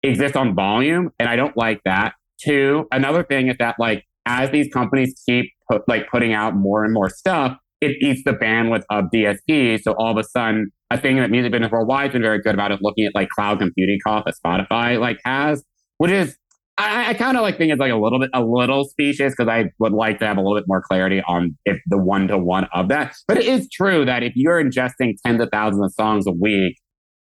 [0.04, 2.14] exist on volume, and I don't like that.
[2.44, 6.84] Two, another thing is that like as these companies keep put, like putting out more
[6.84, 9.82] and more stuff, it eats the bandwidth of DSPs.
[9.82, 12.54] So all of a sudden, a thing that music business worldwide has been very good
[12.54, 15.64] about is looking at like cloud computing costs that Spotify like has,
[15.98, 16.38] which is
[16.82, 19.48] I, I kind of like think it's like a little bit a little specious because
[19.48, 22.38] I would like to have a little bit more clarity on if the one to
[22.38, 23.16] one of that.
[23.28, 26.78] But it is true that if you're ingesting tens of thousands of songs a week,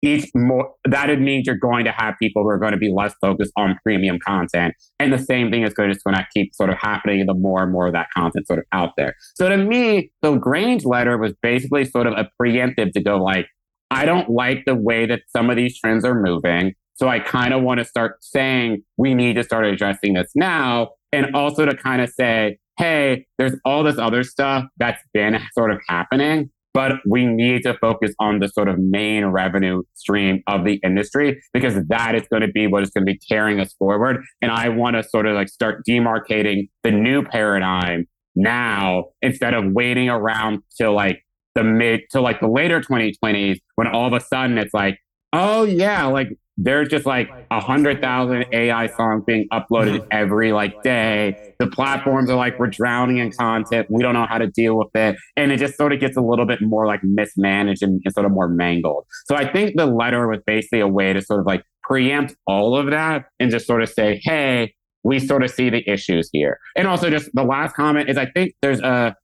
[0.03, 2.91] each more that it means you're going to have people who are going to be
[2.93, 4.75] less focused on premium content.
[4.99, 7.63] And the same thing is going to, going to keep sort of happening the more
[7.63, 9.15] and more of that content sort of out there.
[9.35, 13.47] So to me, the Grainge letter was basically sort of a preemptive to go like,
[13.89, 16.73] I don't like the way that some of these trends are moving.
[16.97, 20.89] So I kind of want to start saying we need to start addressing this now.
[21.13, 25.71] And also to kind of say, hey, there's all this other stuff that's been sort
[25.71, 30.65] of happening, but we need to focus on the sort of main revenue stream of
[30.65, 33.73] the industry because that is going to be what is going to be carrying us
[33.73, 34.23] forward.
[34.41, 38.05] And I want to sort of like start demarcating the new paradigm
[38.35, 41.23] now instead of waiting around till like
[41.55, 44.99] the mid to like the later 2020s when all of a sudden it's like,
[45.33, 50.73] oh yeah, like there's just like a hundred thousand AI songs being uploaded every like
[50.83, 51.37] day.
[51.59, 53.87] The platforms are like, we're drowning in content.
[53.89, 55.15] We don't know how to deal with it.
[55.35, 58.25] And it just sort of gets a little bit more like mismanaged and, and sort
[58.25, 59.05] of more mangled.
[59.25, 62.77] So I think the letter was basically a way to sort of like preempt all
[62.77, 66.59] of that and just sort of say, hey, we sort of see the issues here.
[66.75, 69.15] And also just the last comment is I think there's a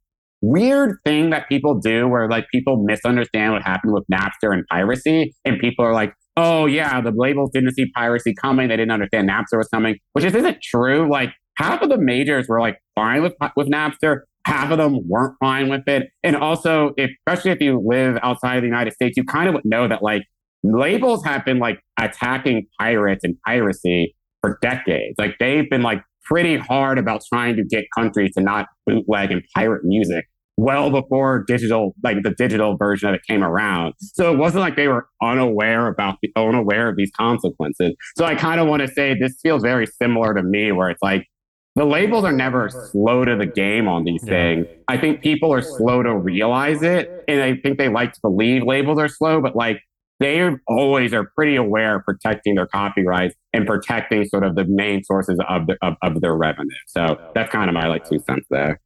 [0.41, 5.35] weird thing that people do where like people misunderstand what happened with Napster and piracy.
[5.45, 8.69] And people are like, oh yeah, the labels didn't see piracy coming.
[8.69, 11.09] They didn't understand Napster was coming, which just isn't true.
[11.09, 14.21] Like half of the majors were like fine with with Napster.
[14.45, 16.09] Half of them weren't fine with it.
[16.21, 19.53] And also, if, especially if you live outside of the United States, you kind of
[19.53, 20.23] would know that like
[20.63, 25.15] labels have been like attacking pirates and piracy for decades.
[25.17, 29.43] Like they've been like pretty hard about trying to get countries to not bootleg and
[29.55, 30.25] pirate music
[30.57, 33.93] well before digital, like the digital version of it came around.
[33.99, 37.93] So it wasn't like they were unaware about the unaware of these consequences.
[38.17, 41.01] So I kind of want to say this feels very similar to me, where it's
[41.01, 41.27] like
[41.75, 44.29] the labels are never slow to the game on these yeah.
[44.29, 44.67] things.
[44.87, 48.63] I think people are slow to realize it, and I think they like to believe
[48.63, 49.79] labels are slow, but like
[50.19, 55.03] they always are pretty aware of protecting their copyrights and protecting sort of the main
[55.03, 56.69] sources of the, of, of their revenue.
[56.87, 58.79] So that's kind of my like two cents there.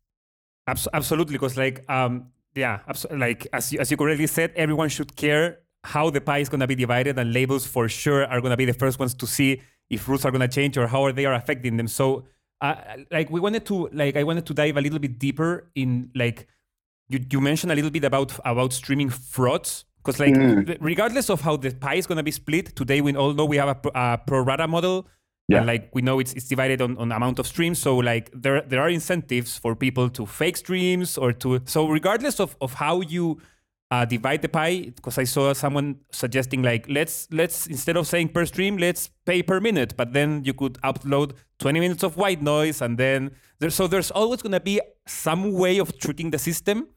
[0.68, 2.80] Absolutely, because like um yeah,
[3.12, 6.60] like as you, as you correctly said, everyone should care how the pie is going
[6.60, 9.28] to be divided, and labels for sure are going to be the first ones to
[9.28, 11.88] see if rules are going to change or how they are affecting them.
[11.88, 12.26] So
[12.62, 12.76] uh,
[13.12, 16.48] like we wanted to like I wanted to dive a little bit deeper in like
[17.08, 20.78] you, you mentioned a little bit about about streaming frauds because like mm.
[20.80, 23.58] regardless of how the pie is going to be split today we all know we
[23.58, 25.08] have a, a pro rata model
[25.48, 25.60] yeah.
[25.60, 27.80] and like we know it's, it's divided on, on amount of streams.
[27.80, 32.40] So like there there are incentives for people to fake streams or to so regardless
[32.40, 33.40] of, of how you
[33.90, 38.30] uh, divide the pie because I saw someone suggesting like let's let's instead of saying
[38.30, 39.96] per stream let's pay per minute.
[39.96, 44.12] But then you could upload 20 minutes of white noise and then there, so there's
[44.12, 46.88] always going to be some way of tricking the system.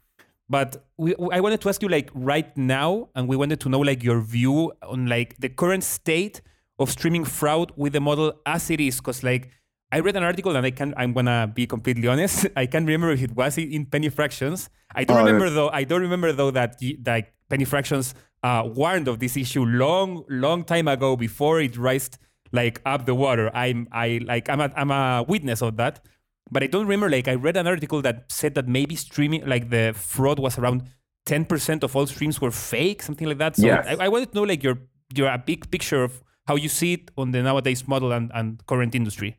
[0.48, 3.78] But we, I wanted to ask you like right now and we wanted to know
[3.78, 6.40] like your view on like the current state
[6.80, 9.50] of streaming fraud with the model as it is because like
[9.92, 12.46] I read an article and I can I'm gonna be completely honest.
[12.56, 14.70] I can't remember if it was in penny fractions.
[14.94, 15.54] I don't oh, remember yeah.
[15.54, 15.70] though.
[15.70, 20.64] I don't remember though that like penny fractions uh, warned of this issue long, long
[20.64, 22.18] time ago before it raised
[22.52, 23.54] like up the water.
[23.54, 26.04] I'm I like I'm a, I'm a witness of that.
[26.50, 27.10] But I don't remember.
[27.10, 30.84] Like I read an article that said that maybe streaming like the fraud was around
[31.26, 33.56] ten percent of all streams were fake, something like that.
[33.56, 33.86] So yes.
[33.86, 34.78] I, I wanted to know like your
[35.14, 38.66] your a big picture of how you see it on the nowadays model and, and
[38.66, 39.36] current industry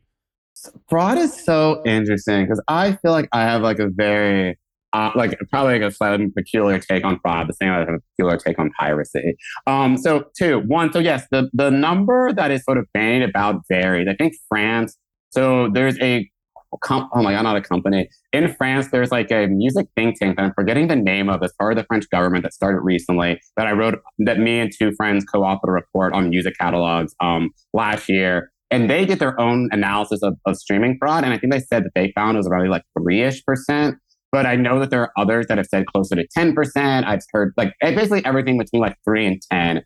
[0.88, 4.58] fraud is so interesting because I feel like I have like a very
[4.92, 8.36] uh, like probably like a slightly peculiar take on fraud, the same as a peculiar
[8.36, 9.36] take on piracy.
[9.66, 13.62] Um, so two, one, so yes, the the number that is sort of bandied about
[13.68, 14.06] varies.
[14.08, 14.96] I think France.
[15.30, 16.30] So there's a
[16.78, 18.88] com- oh my god, not a company in France.
[18.90, 21.42] There's like a music think tank that I'm forgetting the name of.
[21.42, 23.40] It's part of the French government that started recently.
[23.56, 27.50] That I wrote that me and two friends co-authored a report on music catalogs um,
[27.72, 31.24] last year and they did their own analysis of, of streaming fraud.
[31.24, 33.96] And I think they said that they found it was around like three ish percent.
[34.32, 37.04] But I know that there are others that have said closer to 10%.
[37.04, 39.82] I've heard like basically everything between like three and 10.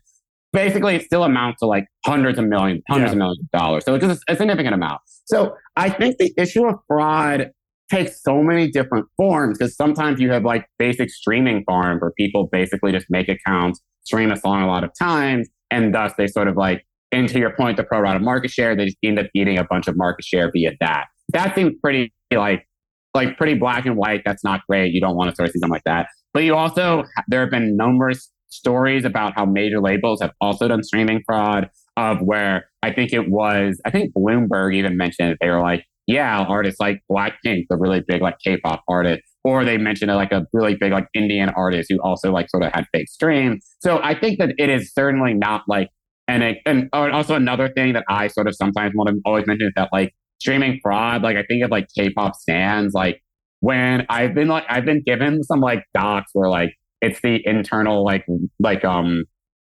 [0.57, 3.13] Basically, it still amounts to like hundreds of millions, hundreds yeah.
[3.13, 3.85] of millions of dollars.
[3.85, 5.01] So it's just a significant amount.
[5.25, 7.51] So I think the issue of fraud
[7.91, 12.47] takes so many different forms because sometimes you have like basic streaming farms where people
[12.51, 16.47] basically just make accounts, stream a song a lot of times, and thus they sort
[16.47, 19.27] of like and to your point, the pro rata market share, they just end up
[19.33, 21.05] eating a bunch of market share via that.
[21.29, 22.67] That seems pretty like
[23.13, 24.23] like pretty black and white.
[24.25, 24.93] That's not great.
[24.93, 26.07] You don't want to sort of see something like that.
[26.33, 30.83] But you also there have been numerous stories about how major labels have also done
[30.83, 35.37] streaming fraud of where I think it was I think Bloomberg even mentioned it.
[35.41, 39.77] They were like, yeah, artists like Blackpink, the really big like K-pop artist, or they
[39.77, 43.09] mentioned like a really big like Indian artist who also like sort of had fake
[43.09, 43.65] streams.
[43.79, 45.89] So I think that it is certainly not like
[46.27, 49.47] and it, oh, and also another thing that I sort of sometimes want to always
[49.47, 53.21] mention is that like streaming fraud, like I think of like K-pop stands, like
[53.59, 58.03] when I've been like I've been given some like docs where like it's the internal
[58.03, 58.25] like
[58.59, 59.23] like um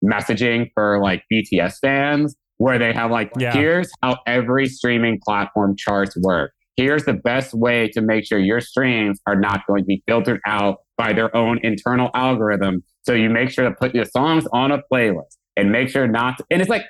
[0.04, 3.52] messaging for like BTS fans where they have like yeah.
[3.52, 6.52] here's how every streaming platform charts work.
[6.76, 10.40] Here's the best way to make sure your streams are not going to be filtered
[10.46, 12.82] out by their own internal algorithm.
[13.02, 16.38] So you make sure to put your songs on a playlist and make sure not
[16.38, 16.84] to, and it's like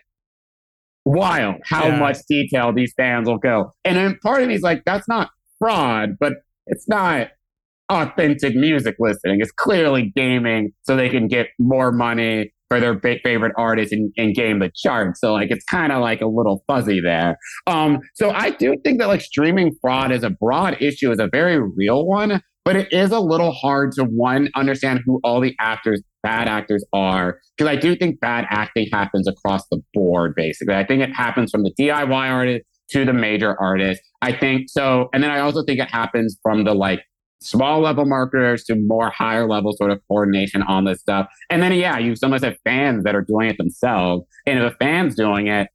[1.04, 1.98] wild how yeah.
[1.98, 3.72] much detail these fans will go.
[3.84, 6.34] And then part of me is like, that's not fraud, but
[6.66, 7.28] it's not
[7.88, 9.40] authentic music listening.
[9.40, 14.12] It's clearly gaming so they can get more money for their big favorite artists and,
[14.16, 15.20] and game the charts.
[15.20, 17.36] So like it's kind of like a little fuzzy there.
[17.66, 21.28] Um, so I do think that like streaming fraud is a broad issue, is a
[21.30, 25.54] very real one, but it is a little hard to one understand who all the
[25.60, 30.34] actors bad actors are because I do think bad acting happens across the board.
[30.34, 34.00] Basically, I think it happens from the DIY artist to the major artist.
[34.22, 37.00] I think so, and then I also think it happens from the like
[37.40, 41.28] small level marketers to more higher level sort of coordination on this stuff.
[41.50, 44.76] And then yeah, you sometimes have fans that are doing it themselves, and if a
[44.76, 45.68] fan's doing it.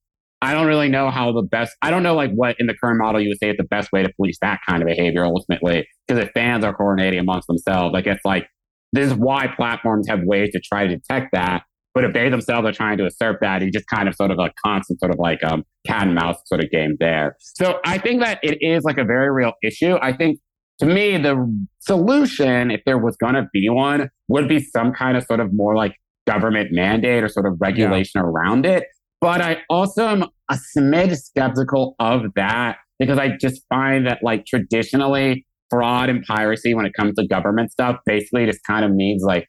[0.43, 2.97] I don't really know how the best, I don't know like what in the current
[2.97, 5.87] model you would say is the best way to police that kind of behavior ultimately.
[6.07, 8.47] Because if fans are coordinating amongst themselves, like it's like
[8.91, 11.63] this is why platforms have ways to try to detect that.
[11.93, 14.39] But if they themselves are trying to assert that, you just kind of sort of
[14.39, 17.35] a constant sort of like um, cat and mouse sort of game there.
[17.39, 19.97] So I think that it is like a very real issue.
[20.01, 20.39] I think
[20.81, 25.15] to me, the solution, if there was going to be one, would be some kind
[25.15, 28.27] of sort of more like government mandate or sort of regulation yeah.
[28.27, 28.85] around it.
[29.19, 34.47] But I also am a smidge skeptical of that because I just find that like
[34.47, 39.21] traditionally fraud and piracy when it comes to government stuff basically just kind of means
[39.23, 39.47] like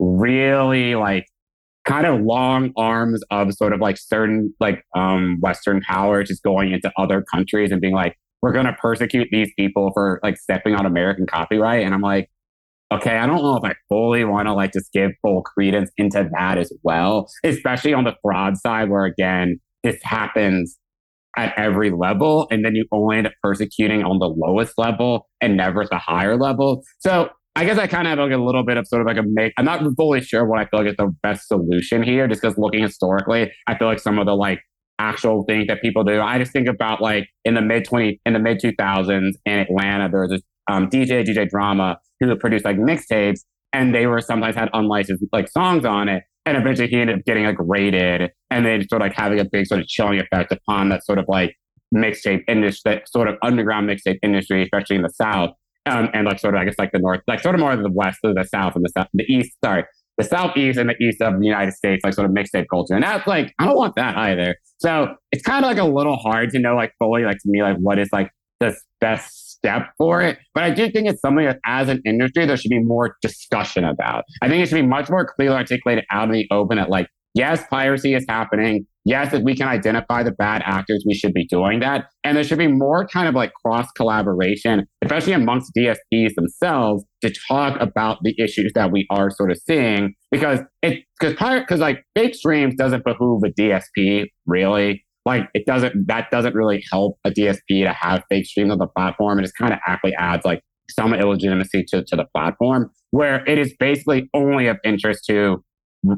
[0.00, 1.26] really like
[1.84, 6.72] kind of long arms of sort of like certain like um western powers just going
[6.72, 10.74] into other countries and being like we're going to persecute these people for like stepping
[10.74, 12.28] on american copyright and i'm like
[12.92, 16.28] okay i don't know if i fully want to like just give full credence into
[16.38, 20.78] that as well especially on the fraud side where again this happens
[21.36, 25.56] at every level and then you only end up persecuting on the lowest level and
[25.56, 28.78] never the higher level so I guess I kind of have like a little bit
[28.78, 29.52] of sort of like a make.
[29.58, 32.56] I'm not fully sure what I feel like is the best solution here, just because
[32.56, 34.60] looking historically, I feel like some of the like
[35.02, 36.20] actual things that people do.
[36.20, 40.08] I just think about like in the mid 20 in the mid 2000s in Atlanta,
[40.08, 43.40] there was this um, DJ DJ Drama who produced like mixtapes,
[43.72, 46.22] and they were sometimes had unlicensed like songs on it.
[46.44, 49.44] And eventually he ended up getting like raided and then sort of like having a
[49.44, 51.54] big sort of chilling effect upon that sort of like
[51.94, 55.50] mixtape industry, that sort of underground mixtape industry, especially in the South
[55.86, 57.82] um, and like sort of I guess like the north, like sort of more of
[57.82, 59.56] the west the south and the south, the east.
[59.64, 59.84] Sorry,
[60.18, 63.02] the southeast and the east of the United States, like sort of mixtape culture, and
[63.02, 64.56] that's like I don't want that either.
[64.78, 67.62] So it's kind of like a little hard to know like fully like to me
[67.62, 70.38] like what is like the best step for it.
[70.54, 73.84] But I do think it's something that as an industry there should be more discussion
[73.84, 74.24] about.
[74.42, 77.08] I think it should be much more clearly articulated out in the open at like
[77.34, 78.86] yes, piracy is happening.
[79.04, 82.06] Yes, if we can identify the bad actors, we should be doing that.
[82.22, 87.32] And there should be more kind of like cross collaboration, especially amongst DSPs themselves, to
[87.48, 90.14] talk about the issues that we are sort of seeing.
[90.30, 95.04] Because it, because because like fake streams doesn't behoove a DSP really.
[95.24, 98.88] Like it doesn't, that doesn't really help a DSP to have fake streams on the
[98.88, 99.38] platform.
[99.38, 103.58] And it kind of actually adds like some illegitimacy to, to the platform where it
[103.58, 105.62] is basically only of interest to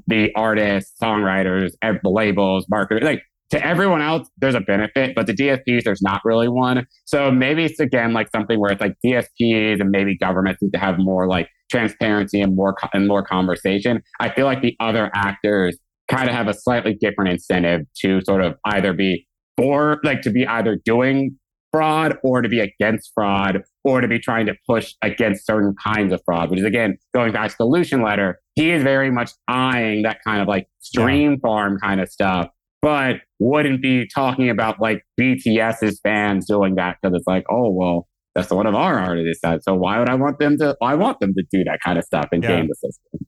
[0.07, 5.35] the artists, songwriters, the labels, marketers, like to everyone else, there's a benefit, but the
[5.35, 6.87] DSPs, there's not really one.
[7.05, 10.79] So maybe it's again like something where it's like DSPs and maybe governments need to
[10.79, 14.03] have more like transparency and more and more conversation.
[14.21, 15.79] I feel like the other actors
[16.09, 19.27] kind of have a slightly different incentive to sort of either be
[19.57, 21.39] for like to be either doing
[21.75, 26.13] fraud or to be against fraud or to be trying to push against certain kinds
[26.13, 28.39] of fraud, which is again going back to the Lucian letter.
[28.55, 31.39] He is very much eyeing that kind of like stream yeah.
[31.43, 32.49] farm kind of stuff,
[32.85, 38.07] but wouldn't be talking about like BTS's fans doing that because it's like, oh well,
[38.35, 39.65] that's one of our artists said.
[39.65, 40.77] So why would I want them to?
[40.83, 42.57] I want them to do that kind of stuff and yeah.
[42.57, 43.27] game the system.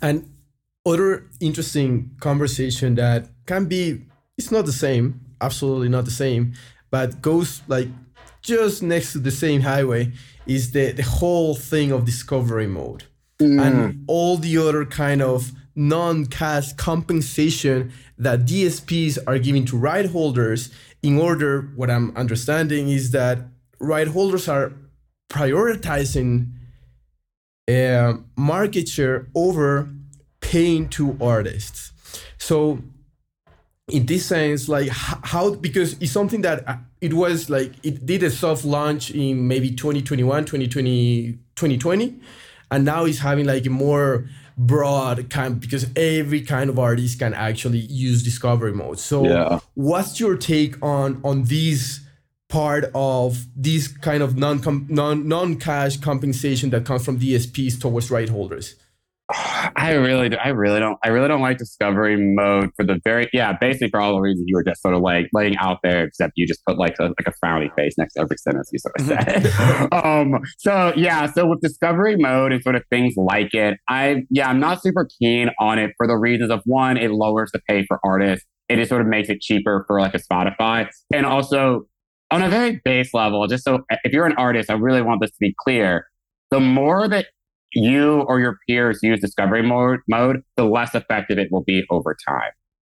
[0.00, 0.32] And
[0.86, 4.06] other interesting conversation that can be
[4.36, 6.52] it's not the same, absolutely not the same,
[6.92, 7.88] but goes like
[8.42, 10.12] just next to the same highway
[10.46, 13.02] is the, the whole thing of discovery mode
[13.40, 13.60] mm.
[13.60, 20.70] and all the other kind of non-cash compensation that DSPs are giving to right holders
[21.02, 23.38] in order what I'm understanding is that
[23.78, 24.72] right holders are
[25.30, 26.50] prioritizing
[27.68, 29.88] uh, market share over
[30.40, 31.92] paying to artists.
[32.38, 32.80] So
[33.88, 38.22] in this sense like how because it's something that uh, it was like it did
[38.22, 42.20] a soft launch in maybe 2021 2020 2020
[42.70, 44.28] and now it's having like a more
[44.58, 49.60] broad kind because every kind of artist can actually use discovery mode so yeah.
[49.74, 52.00] what's your take on on this
[52.48, 58.28] part of these kind of non non non-cash compensation that comes from dsps towards right
[58.28, 58.74] holders
[59.30, 63.52] I really, I really don't, I really don't like discovery mode for the very, yeah,
[63.60, 66.32] basically for all the reasons you were just sort of like laying out there, except
[66.36, 68.94] you just put like a, like a frowny face next to every sentence you sort
[68.98, 69.92] of said.
[69.92, 74.48] um, so yeah, so with discovery mode and sort of things like it, I, yeah,
[74.48, 77.84] I'm not super keen on it for the reasons of one, it lowers the pay
[77.86, 78.46] for artists.
[78.70, 80.88] It just sort of makes it cheaper for like a Spotify.
[81.12, 81.86] And also
[82.30, 85.30] on a very base level, just so if you're an artist, I really want this
[85.30, 86.06] to be clear.
[86.50, 87.26] The more that
[87.72, 92.16] you or your peers use discovery mode, mode, the less effective it will be over
[92.26, 92.50] time.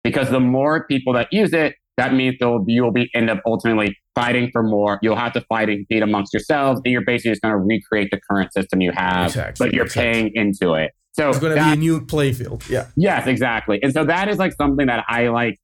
[0.03, 3.95] Because the more people that use it, that means you will be end up ultimately
[4.15, 4.97] fighting for more.
[5.01, 8.09] You'll have to fight and compete amongst yourselves, and you're basically just going to recreate
[8.11, 9.67] the current system you have, exactly.
[9.67, 10.11] but you're exactly.
[10.11, 10.91] paying into it.
[11.13, 12.67] So it's going to be a new playfield.
[12.69, 12.87] Yeah.
[12.95, 13.79] Yes, exactly.
[13.83, 15.57] And so that is like something that I like.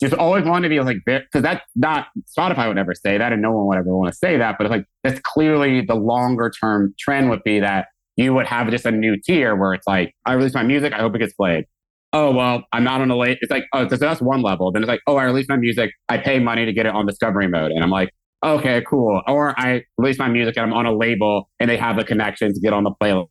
[0.00, 2.06] Just always want to be like because that's not
[2.38, 4.56] Spotify would never say that, and no one would ever want to say that.
[4.56, 8.70] But it's like that's clearly the longer term trend would be that you would have
[8.70, 11.34] just a new tier where it's like, I release my music, I hope it gets
[11.34, 11.64] played.
[12.12, 13.38] Oh, well, I'm not on a late.
[13.40, 14.72] It's like, oh, so that's one level.
[14.72, 17.06] Then it's like, oh, I release my music, I pay money to get it on
[17.06, 17.70] discovery mode.
[17.70, 18.10] And I'm like,
[18.44, 19.22] okay, cool.
[19.28, 22.54] Or I release my music and I'm on a label and they have the connections
[22.54, 23.28] to get on the playlist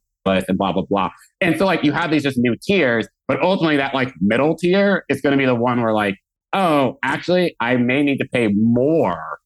[0.48, 1.10] and blah, blah, blah.
[1.42, 5.04] And so like you have these just new tiers, but ultimately that like middle tier
[5.10, 6.16] is going to be the one where like,
[6.54, 9.40] oh, actually, I may need to pay more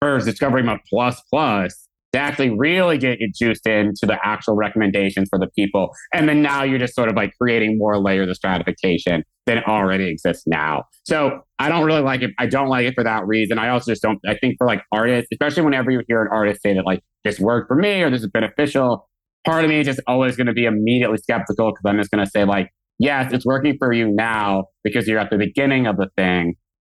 [0.00, 5.28] for Discovery Mode Plus Plus to actually really get it juiced into the actual recommendations
[5.30, 5.90] for the people.
[6.12, 10.08] And then now you're just sort of like creating more layers of stratification than already
[10.08, 10.84] exists now.
[11.04, 12.30] So I don't really like it.
[12.38, 13.58] I don't like it for that reason.
[13.58, 16.62] I also just don't, I think for like artists, especially whenever you hear an artist
[16.62, 19.08] say that like this worked for me or this is beneficial,
[19.44, 22.24] part of me is just always going to be immediately skeptical because I'm just going
[22.24, 25.96] to say like, yes, it's working for you now because you're at the beginning of
[25.96, 26.54] the thing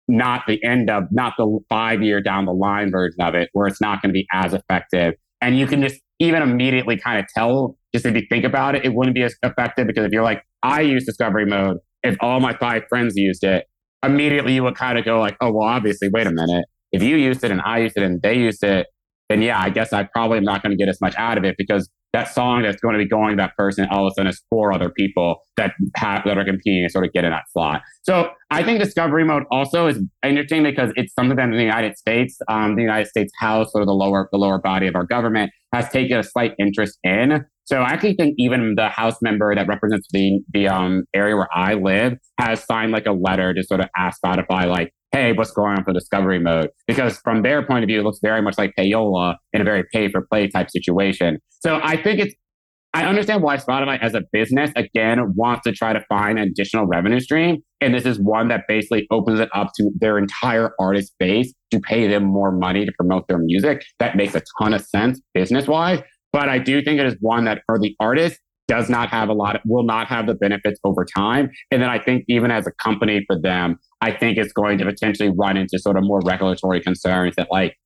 [0.08, 3.66] not the end of, not the five year down the line version of it, where
[3.66, 5.14] it's not going to be as effective.
[5.40, 8.84] And you can just even immediately kind of tell, just if you think about it,
[8.84, 12.40] it wouldn't be as effective because if you're like, I use discovery mode, if all
[12.40, 13.66] my five friends used it,
[14.04, 16.66] immediately you would kind of go like, oh, well, obviously, wait a minute.
[16.92, 18.86] If you used it and I used it and they used it,
[19.28, 21.44] then yeah, I guess I probably am not going to get as much out of
[21.44, 24.14] it because that song that's going to be going to that person all of a
[24.14, 27.30] sudden is four other people that have that are competing to sort of get in
[27.30, 27.82] that slot.
[28.02, 31.98] So I think discovery mode also is interesting because it's something that in the United
[31.98, 35.50] States, um, the United States House or the lower the lower body of our government
[35.72, 37.44] has taken a slight interest in.
[37.64, 41.48] So I actually think even the House member that represents the the um, area where
[41.52, 45.52] I live has signed like a letter to sort of ask Spotify like, hey, what's
[45.52, 46.70] going on for discovery mode?
[46.88, 49.84] Because from their point of view, it looks very much like payola in a very
[49.92, 51.38] pay for play type situation.
[51.60, 52.34] So I think it's,
[52.94, 56.86] I understand why Spotify as a business, again, wants to try to find an additional
[56.86, 57.62] revenue stream.
[57.80, 61.78] And this is one that basically opens it up to their entire artist base to
[61.78, 63.84] pay them more money to promote their music.
[64.00, 66.02] That makes a ton of sense business wise.
[66.32, 69.32] But I do think it is one that for the artist, does not have a
[69.32, 71.50] lot, of, will not have the benefits over time.
[71.70, 74.84] And then I think even as a company for them, I think it's going to
[74.84, 77.76] potentially run into sort of more regulatory concerns that like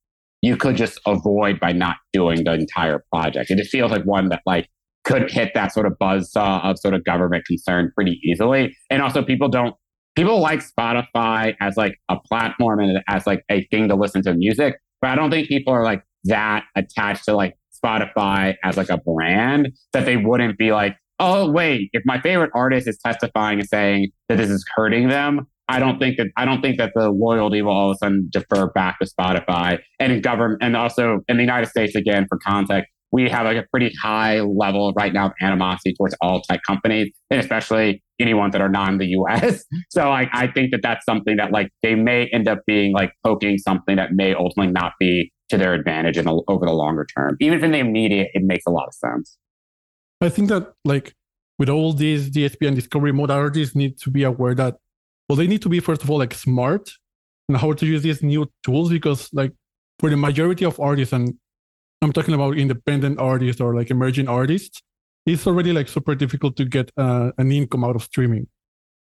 [0.41, 3.49] you could just avoid by not doing the entire project.
[3.49, 4.69] And It feels like one that like
[5.03, 8.75] could hit that sort of buzz saw of sort of government concern pretty easily.
[8.89, 9.75] And also people don't
[10.15, 14.33] people like Spotify as like a platform and as like a thing to listen to
[14.33, 18.89] music, but I don't think people are like that attached to like Spotify as like
[18.89, 23.59] a brand that they wouldn't be like, oh wait, if my favorite artist is testifying
[23.59, 26.93] and saying that this is hurting them, I don't think that I don't think that
[26.95, 30.75] the loyalty will all of a sudden defer back to Spotify and in government and
[30.75, 32.91] also in the United States again for context.
[33.11, 37.11] We have like a pretty high level right now of animosity towards all tech companies,
[37.31, 39.63] and especially anyone that are not in the U.S.
[39.89, 43.11] So like, I think that that's something that like they may end up being like
[43.25, 47.05] poking something that may ultimately not be to their advantage in the, over the longer
[47.15, 47.35] term.
[47.39, 49.37] Even if in the immediate, it makes a lot of sense.
[50.21, 51.13] I think that like
[51.57, 54.77] with all these DSP and discovery modalities need to be aware that
[55.27, 56.89] well they need to be first of all like smart
[57.47, 59.51] and how to use these new tools because like
[59.99, 61.35] for the majority of artists and
[62.01, 64.81] I'm talking about independent artists or like emerging artists,
[65.25, 68.47] it's already like super difficult to get uh, an income out of streaming.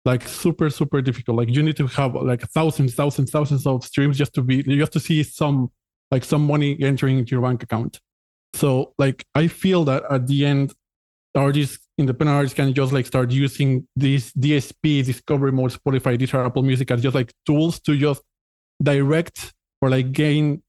[0.05, 1.37] Like super super difficult.
[1.37, 4.79] Like you need to have like thousands, thousands, thousands of streams just to be you
[4.79, 5.69] have to see some
[6.11, 7.99] like some money entering into your bank account.
[8.53, 10.73] So like I feel that at the end,
[11.35, 16.45] artists, independent artists can just like start using these DSP, Discovery Mode, Spotify, these are
[16.45, 18.21] Apple Music as just like tools to just
[18.81, 20.63] direct or like gain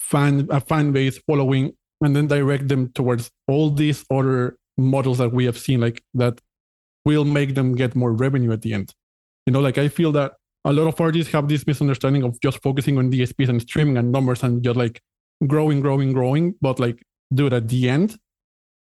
[0.00, 5.32] fan a fan base following and then direct them towards all these other models that
[5.32, 6.40] we have seen like that
[7.04, 8.94] will make them get more revenue at the end.
[9.46, 10.32] You know, like I feel that
[10.64, 14.12] a lot of artists have this misunderstanding of just focusing on DSPs and streaming and
[14.12, 15.00] numbers and just like
[15.46, 16.54] growing, growing, growing.
[16.60, 18.18] But like, dude, at the end,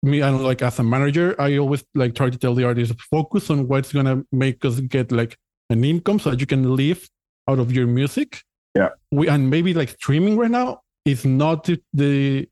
[0.03, 3.51] me and like as a manager, I always like try to tell the artists focus
[3.51, 5.37] on what's gonna make us get like
[5.71, 7.09] an income so that you can live
[7.49, 8.43] out of your music.
[8.75, 8.91] Yeah.
[9.11, 12.49] We and maybe like streaming right now is not the the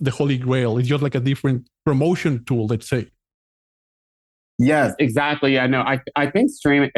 [0.00, 0.78] the, holy grail.
[0.78, 3.08] It's just like a different promotion tool, let's say.
[4.58, 5.58] Yes, exactly.
[5.58, 5.80] I know.
[5.80, 6.90] I I think streaming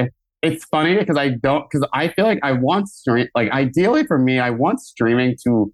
[0.43, 4.19] it's funny because I don't because I feel like I want stream like ideally for
[4.19, 5.73] me I want streaming to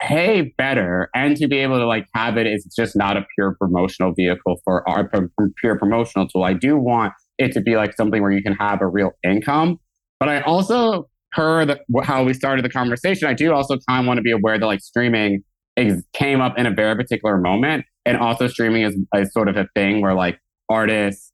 [0.00, 2.46] pay better and to be able to like have it.
[2.46, 5.10] it is just not a pure promotional vehicle for our
[5.56, 6.44] pure promotional tool.
[6.44, 9.80] I do want it to be like something where you can have a real income,
[10.18, 13.28] but I also heard how we started the conversation.
[13.28, 15.42] I do also kind of want to be aware that like streaming
[15.76, 19.56] is, came up in a very particular moment, and also streaming is, is sort of
[19.56, 21.32] a thing where like artists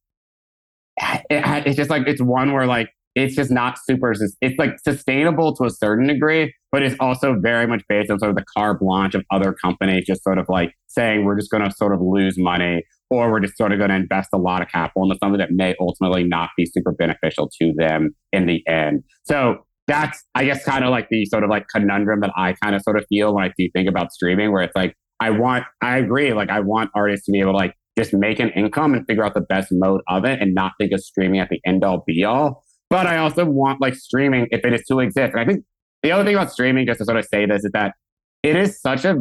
[1.00, 5.54] it, it's just like it's one where like it's just not super it's like sustainable
[5.54, 8.80] to a certain degree but it's also very much based on sort of the carte
[8.80, 12.00] blanche of other companies just sort of like saying we're just going to sort of
[12.00, 15.16] lose money or we're just sort of going to invest a lot of capital into
[15.22, 20.24] something that may ultimately not be super beneficial to them in the end so that's
[20.34, 22.96] i guess kind of like the sort of like conundrum that i kind of sort
[22.96, 26.32] of feel when i do think about streaming where it's like i want i agree
[26.32, 29.24] like i want artists to be able to like just make an income and figure
[29.24, 32.02] out the best mode of it and not think of streaming at the end all
[32.06, 32.64] be all.
[32.90, 35.32] But I also want like streaming, if it is to exist.
[35.32, 35.64] And I think
[36.02, 37.94] the other thing about streaming, just to sort of say this, is that
[38.42, 39.16] it is such a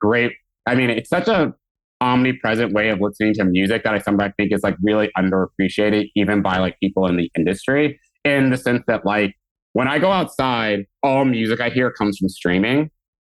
[0.00, 0.32] great,
[0.66, 1.54] I mean, it's such a
[2.00, 6.42] omnipresent way of listening to music that I sometimes think is like really underappreciated, even
[6.42, 9.34] by like people in the industry, in the sense that like
[9.78, 12.90] when I go outside, all music I hear comes from streaming,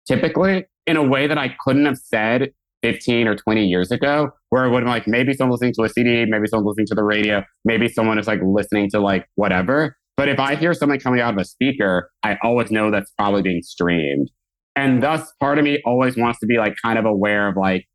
[0.08, 2.52] typically in a way that I couldn't have said
[2.84, 5.90] 15 or 20 years ago, where it would have like maybe someone listening to a
[5.90, 9.98] CD, maybe someone listening to the radio, maybe someone is like listening to like whatever.
[10.18, 13.42] But if I hear something coming out of a speaker, I always know that's probably
[13.42, 14.30] being streamed.
[14.76, 17.88] And thus, part of me always wants to be like kind of aware of like,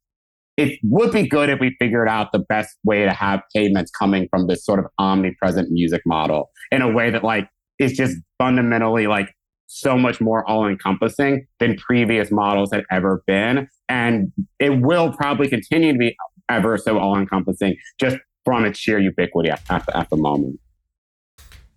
[0.56, 4.26] it would be good if we figured out the best way to have payments coming
[4.28, 7.48] from this sort of omnipresent music model in a way that like
[7.80, 9.34] is just fundamentally like
[9.66, 13.68] so much more all encompassing than previous models had ever been.
[13.88, 16.16] And it will probably continue to be
[16.48, 20.60] ever so all encompassing just from its sheer ubiquity at, at, the, at the moment.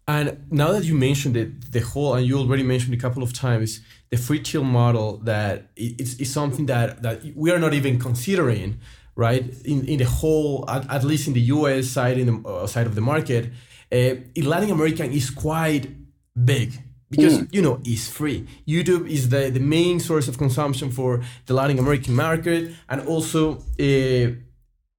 [0.08, 3.32] And now that you mentioned it, the whole, and you already mentioned a couple of
[3.32, 3.80] times,
[4.10, 8.80] the free tier model that it's, it's something that, that we are not even considering,
[9.16, 9.46] right?
[9.64, 12.86] In, in the whole, at, at least in the US side, in the uh, side
[12.86, 13.52] of the market,
[13.94, 15.88] in Latin America is quite
[16.34, 16.74] big
[17.10, 17.54] because mm.
[17.54, 21.78] you know it's free youtube is the, the main source of consumption for the latin
[21.78, 24.26] american market and also uh,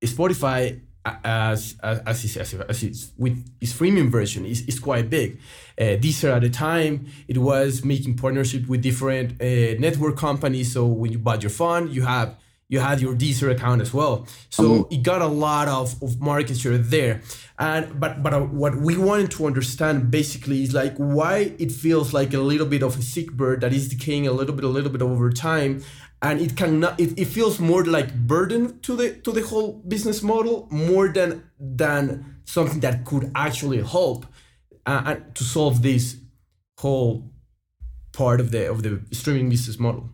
[0.04, 5.38] spotify as as as, as, as it's with its freemium version is, is quite big.
[5.78, 10.72] Uh, Deezer at the time it was making partnership with different uh, network companies.
[10.72, 12.36] So when you bought your phone, you have
[12.68, 14.26] you had your Deezer account as well.
[14.48, 14.94] So mm-hmm.
[14.94, 17.22] it got a lot of, of market share there.
[17.58, 22.12] And but but uh, what we wanted to understand basically is like why it feels
[22.12, 24.68] like a little bit of a sick bird that is decaying a little bit a
[24.68, 25.84] little bit over time
[26.24, 30.22] and it cannot it, it feels more like burden to the to the whole business
[30.22, 34.26] model more than than something that could actually help
[34.86, 36.16] uh, to solve this
[36.78, 37.30] whole
[38.12, 40.13] part of the of the streaming business model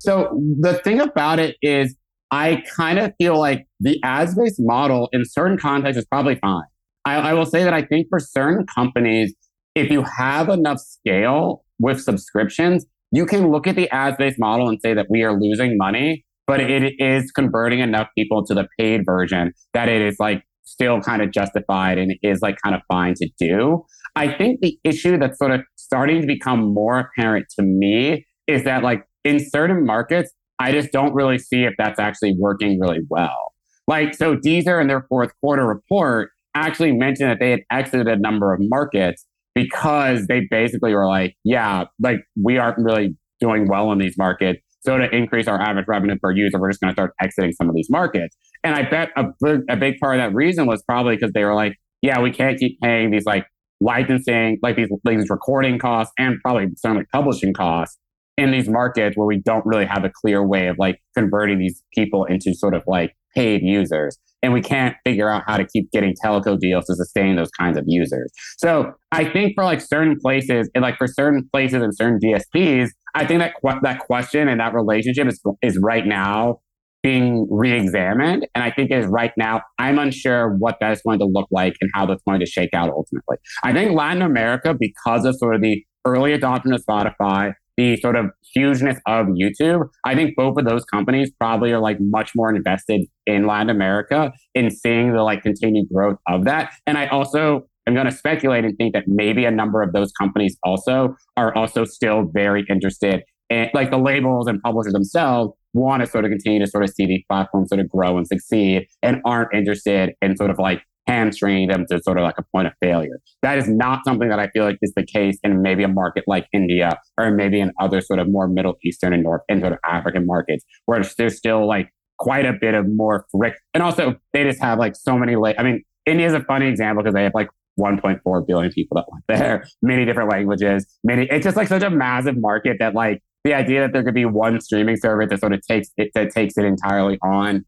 [0.00, 1.94] so the thing about it is
[2.30, 6.64] i kind of feel like the ads based model in certain contexts is probably fine
[7.04, 9.34] I, I will say that i think for certain companies
[9.74, 14.68] if you have enough scale with subscriptions you can look at the ads based model
[14.68, 18.68] and say that we are losing money, but it is converting enough people to the
[18.78, 22.80] paid version that it is like still kind of justified and is like kind of
[22.88, 23.84] fine to do.
[24.14, 28.64] I think the issue that's sort of starting to become more apparent to me is
[28.64, 33.00] that like in certain markets, I just don't really see if that's actually working really
[33.08, 33.52] well.
[33.86, 38.16] Like, so Deezer in their fourth quarter report actually mentioned that they had exited a
[38.16, 43.90] number of markets because they basically were like, yeah, like we aren't really doing well
[43.92, 44.60] in these markets.
[44.82, 47.68] So to increase our average revenue per user, we're just going to start exiting some
[47.68, 48.36] of these markets.
[48.64, 49.26] And I bet a,
[49.68, 52.58] a big part of that reason was probably because they were like, yeah, we can't
[52.58, 53.46] keep paying these like
[53.80, 57.98] licensing, like these, these recording costs and probably some like publishing costs
[58.36, 61.82] in these markets where we don't really have a clear way of like converting these
[61.94, 65.90] people into sort of like paid users and we can't figure out how to keep
[65.92, 68.32] getting telco deals to sustain those kinds of users.
[68.58, 72.88] So I think for like certain places and like for certain places and certain DSPs,
[73.14, 76.60] I think that that question and that relationship is is right now
[77.02, 79.62] being re-examined, and I think is right now.
[79.78, 82.74] I'm unsure what that is going to look like and how that's going to shake
[82.74, 83.38] out ultimately.
[83.64, 88.14] I think Latin America, because of sort of the early adoption of Spotify, the sort
[88.14, 92.54] of hugeness of YouTube, I think both of those companies probably are like much more
[92.54, 96.74] invested in Latin America in seeing the like continued growth of that.
[96.86, 100.12] And I also am going to speculate and think that maybe a number of those
[100.12, 106.02] companies also are also still very interested in like the labels and publishers themselves want
[106.02, 108.86] to sort of continue to sort of see these platforms sort of grow and succeed
[109.02, 112.66] and aren't interested in sort of like hamstringing them to sort of like a point
[112.66, 113.20] of failure.
[113.42, 116.24] That is not something that I feel like is the case in maybe a market
[116.26, 119.72] like India or maybe in other sort of more Middle Eastern and North and sort
[119.72, 123.60] of African markets where there's still like quite a bit of more friction.
[123.74, 126.66] And also they just have like so many like I mean, India is a funny
[126.66, 127.48] example because they have like
[127.78, 131.90] 1.4 billion people that live there, many different languages, many it's just like such a
[131.90, 135.52] massive market that like the idea that there could be one streaming service that sort
[135.52, 137.64] of takes it that takes it entirely on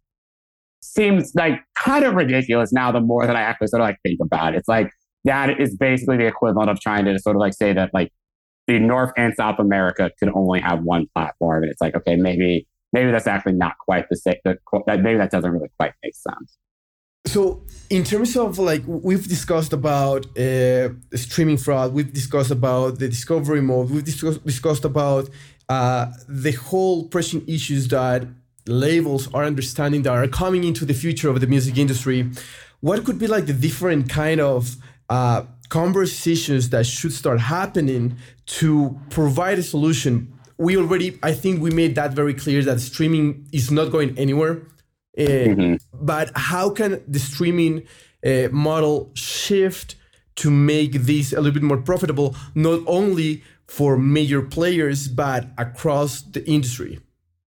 [0.82, 4.20] seems like kind of ridiculous now the more that I actually sort of like think
[4.20, 4.58] about it.
[4.58, 4.90] It's like
[5.24, 8.12] that is basically the equivalent of trying to sort of like say that like
[8.66, 11.62] the North and South America could only have one platform.
[11.62, 14.36] And it's like, okay, maybe maybe that's actually not quite the same.
[14.44, 16.58] That maybe that doesn't really quite make sense.
[17.26, 23.08] So, in terms of like we've discussed about uh, streaming fraud, we've discussed about the
[23.08, 25.30] discovery mode, we've discussed, discussed about
[25.68, 28.26] uh, the whole pressing issues that
[28.66, 32.30] labels are understanding that are coming into the future of the music industry
[32.82, 34.76] what could be like the different kind of
[35.08, 40.34] uh, conversations that should start happening to provide a solution.
[40.58, 44.62] We already, I think we made that very clear that streaming is not going anywhere.
[45.16, 45.74] Uh, mm-hmm.
[45.94, 47.84] But how can the streaming
[48.26, 49.94] uh, model shift
[50.36, 56.22] to make this a little bit more profitable, not only for major players, but across
[56.22, 56.98] the industry?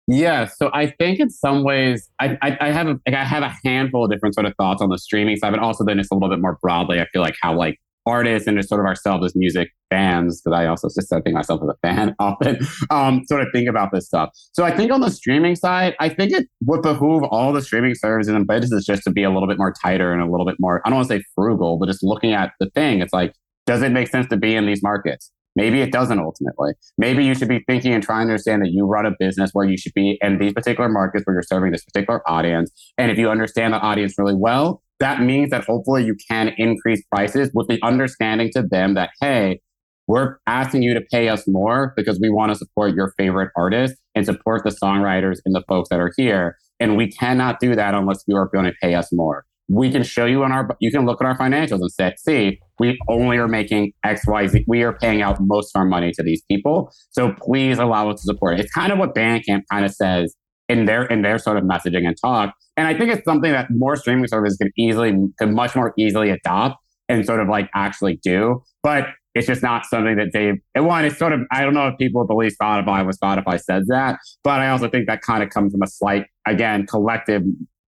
[0.09, 3.43] Yeah, so I think in some ways I, I, I have a, like I have
[3.43, 6.11] a handful of different sort of thoughts on the streaming side, but also then just
[6.11, 7.01] a little bit more broadly.
[7.01, 10.57] I feel like how like artists and just sort of ourselves as music fans, because
[10.57, 14.05] I also just think myself as a fan often, um, sort of think about this
[14.05, 14.29] stuff.
[14.53, 17.93] So I think on the streaming side, I think it would behoove all the streaming
[17.93, 20.55] services and businesses just to be a little bit more tighter and a little bit
[20.57, 23.33] more, I don't want to say frugal, but just looking at the thing, it's like,
[23.65, 25.31] does it make sense to be in these markets?
[25.57, 26.73] Maybe it doesn't ultimately.
[26.99, 29.67] Maybe you should be thinking and trying to understand that you run a business where
[29.67, 32.71] you should be in these particular markets where you're serving this particular audience.
[32.99, 37.03] And if you understand the audience really well, that means that hopefully you can increase
[37.11, 39.59] prices with the understanding to them that, hey,
[40.05, 43.99] we're asking you to pay us more because we want to support your favorite artists
[44.13, 46.55] and support the songwriters and the folks that are here.
[46.79, 50.03] And we cannot do that unless you are going to pay us more we can
[50.03, 53.37] show you on our you can look at our financials and say see we only
[53.37, 56.91] are making xyz we are paying out most of our money to these people.
[57.11, 58.61] So please allow us to support it.
[58.61, 60.35] It's kind of what bandcamp kind of says
[60.69, 62.53] in their in their sort of messaging and talk.
[62.75, 66.29] And i think it's something that more streaming services can easily can much more easily
[66.29, 66.75] adopt
[67.09, 68.61] and sort of like actually do.
[68.83, 69.07] But
[69.37, 72.25] it's just not something that they one it's sort of i don't know if people
[72.25, 75.81] believe spotify when spotify says that but i also think that kind of comes from
[75.83, 77.43] a slight again collective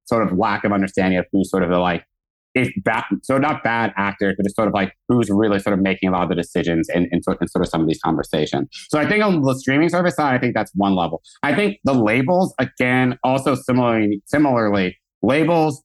[0.05, 2.03] sort of lack of understanding of who's sort of the like
[2.84, 6.10] bad, so not bad actors, but it's sort of like who's really sort of making
[6.10, 8.68] a lot of the decisions in, in, sort, in sort of some of these conversations.
[8.89, 11.22] So I think on the streaming service side, I think that's one level.
[11.43, 15.82] I think the labels, again, also similarly, similarly, labels,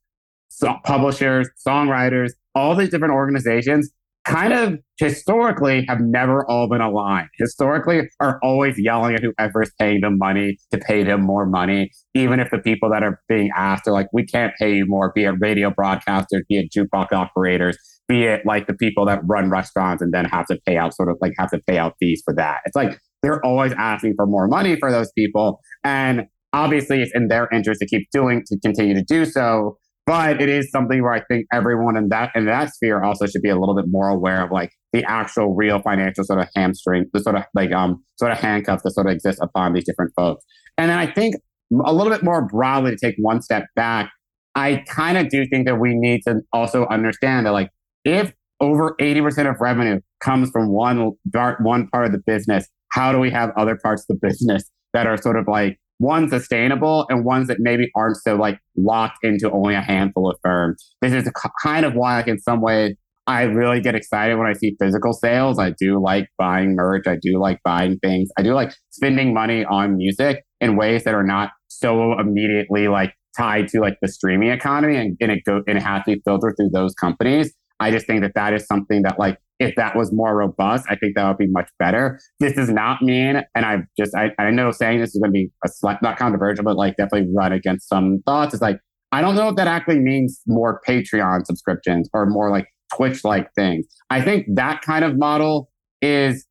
[0.49, 3.91] so publishers, songwriters, all these different organizations
[4.25, 7.29] kind of historically have never all been aligned.
[7.39, 12.41] Historically are always yelling at whoever's paying them money to pay them more money, even
[12.41, 15.25] if the people that are being asked are like, we can't pay you more, be
[15.25, 17.77] it radio broadcasters, be it jukebox operators,
[18.09, 21.11] be it like the people that run restaurants and then have to pay out sort
[21.11, 22.61] of like have to pay out fees for that.
[22.65, 25.61] It's like they're always asking for more money for those people.
[25.83, 30.41] And obviously it's in their interest to keep doing to continue to do so but
[30.41, 33.49] it is something where I think everyone in that in that sphere also should be
[33.49, 37.21] a little bit more aware of like the actual real financial sort of hamstring, the
[37.21, 40.45] sort of like um sort of handcuffs that sort of exist upon these different folks.
[40.77, 41.37] And then I think
[41.85, 44.11] a little bit more broadly to take one step back,
[44.55, 47.71] I kind of do think that we need to also understand that like
[48.05, 51.13] if over 80% of revenue comes from one
[51.61, 55.07] one part of the business, how do we have other parts of the business that
[55.07, 59.51] are sort of like one sustainable and ones that maybe aren't so like locked into
[59.51, 60.95] only a handful of firms.
[61.01, 61.31] This is
[61.63, 65.13] kind of why, like in some ways, I really get excited when I see physical
[65.13, 65.59] sales.
[65.59, 67.07] I do like buying merch.
[67.07, 68.29] I do like buying things.
[68.37, 73.15] I do like spending money on music in ways that are not so immediately like
[73.37, 76.23] tied to like the streaming economy and, and it go and it has to be
[76.25, 77.53] filtered through those companies.
[77.81, 80.97] I just think that that is something that like if that was more robust, I
[80.97, 82.21] think that would be much better.
[82.41, 85.33] This does not mean, and I just, I, I know saying this is going to
[85.33, 88.55] be a slight, not controversial, but like definitely run against some thoughts.
[88.55, 88.81] It's like,
[89.13, 92.67] I don't know if that actually means more Patreon subscriptions or more like
[92.97, 93.87] Twitch like things.
[94.11, 95.71] I think that kind of model
[96.03, 96.47] is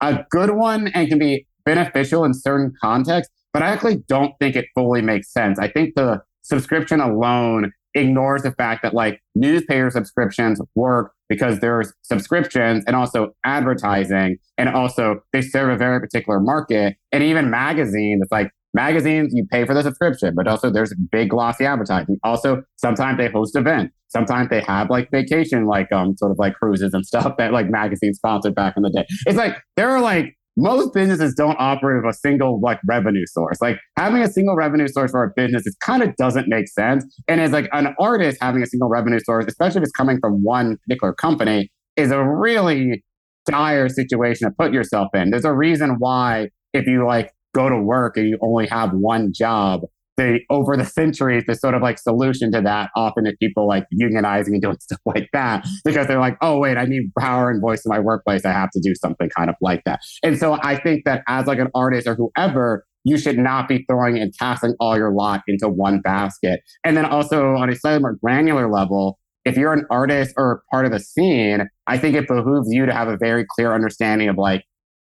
[0.00, 4.54] a good one and can be beneficial in certain contexts, but I actually don't think
[4.54, 5.58] it fully makes sense.
[5.58, 11.92] I think the subscription alone ignores the fact that like newspaper subscriptions work because there's
[12.02, 16.96] subscriptions and also advertising and also they serve a very particular market.
[17.10, 21.30] And even magazines it's like magazines you pay for the subscription but also there's big
[21.30, 22.18] glossy advertising.
[22.22, 23.94] Also sometimes they host events.
[24.08, 27.70] Sometimes they have like vacation like um sort of like cruises and stuff that like
[27.70, 29.06] magazines sponsored back in the day.
[29.26, 33.60] It's like there are like most businesses don't operate with a single like revenue source.
[33.60, 37.04] Like having a single revenue source for a business, it kind of doesn't make sense.
[37.28, 40.42] And as like an artist having a single revenue source, especially if it's coming from
[40.42, 43.04] one particular company, is a really
[43.46, 45.30] dire situation to put yourself in.
[45.30, 49.32] There's a reason why if you like go to work and you only have one
[49.32, 49.82] job,
[50.16, 53.84] the over the centuries, the sort of like solution to that often is people like
[54.00, 57.60] unionizing and doing stuff like that because they're like, oh wait, I need power and
[57.60, 58.44] voice in my workplace.
[58.44, 60.00] I have to do something kind of like that.
[60.22, 63.84] And so I think that as like an artist or whoever, you should not be
[63.88, 66.60] throwing and casting all your lot into one basket.
[66.84, 70.86] And then also on a slightly more granular level, if you're an artist or part
[70.86, 74.36] of the scene, I think it behooves you to have a very clear understanding of
[74.36, 74.64] like,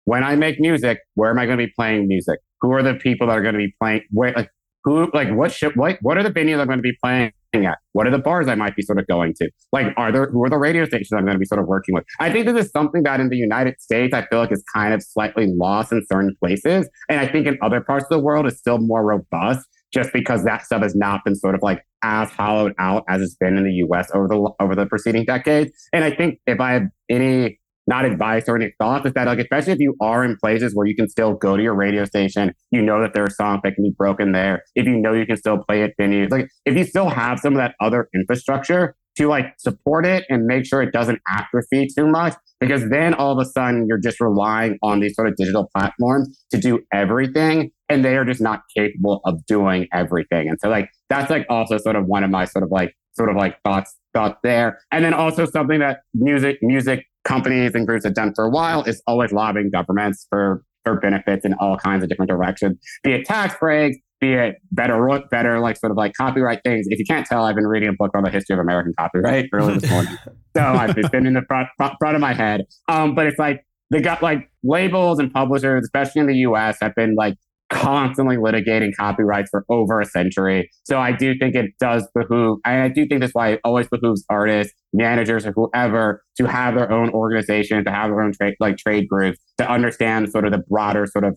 [0.05, 2.41] when I make music, where am I going to be playing music?
[2.63, 4.03] Who are the people that are going to be playing?
[4.11, 4.49] Where, like,
[4.85, 7.79] who like what should what what are the venues I'm going to be playing at?
[7.93, 9.51] What are the bars I might be sort of going to?
[9.73, 11.95] Like, are there who are the radio stations I'm going to be sort of working
[11.95, 12.05] with?
[12.19, 14.95] I think this is something that in the United States I feel like is kind
[14.95, 18.47] of slightly lost in certain places, and I think in other parts of the world
[18.47, 22.31] is still more robust, just because that stuff has not been sort of like as
[22.31, 24.11] hollowed out as it's been in the U.S.
[24.15, 25.73] over the over the preceding decades.
[25.93, 29.39] And I think if I have any not advice or any thoughts is that like
[29.39, 32.55] especially if you are in places where you can still go to your radio station,
[32.71, 34.63] you know that there are songs that can be broken there.
[34.75, 37.55] If you know you can still play it venues, like if you still have some
[37.55, 42.07] of that other infrastructure to like support it and make sure it doesn't atrophy too
[42.07, 45.69] much, because then all of a sudden you're just relying on these sort of digital
[45.77, 50.49] platforms to do everything and they are just not capable of doing everything.
[50.49, 53.29] And so like that's like also sort of one of my sort of like sort
[53.29, 54.79] of like thoughts thoughts there.
[54.91, 58.83] And then also something that music music companies and groups have done for a while
[58.85, 63.25] is always lobbying governments for for benefits in all kinds of different directions, be it
[63.25, 66.87] tax breaks, be it better, better like sort of like copyright things.
[66.89, 69.49] If you can't tell, I've been reading a book on the history of American copyright
[69.53, 70.17] early this morning,
[70.57, 72.67] so I've been in the front front of my head.
[72.89, 76.95] Um, but it's like they got like labels and publishers, especially in the U.S., have
[76.95, 77.37] been like
[77.73, 80.71] constantly litigating copyrights for over a century.
[80.85, 84.25] So I do think it does behoove, I do think that's why it always behooves
[84.29, 88.77] artists, managers, or whoever to have their own organization, to have their own trade, like
[88.77, 91.37] trade groups, to understand sort of the broader sort of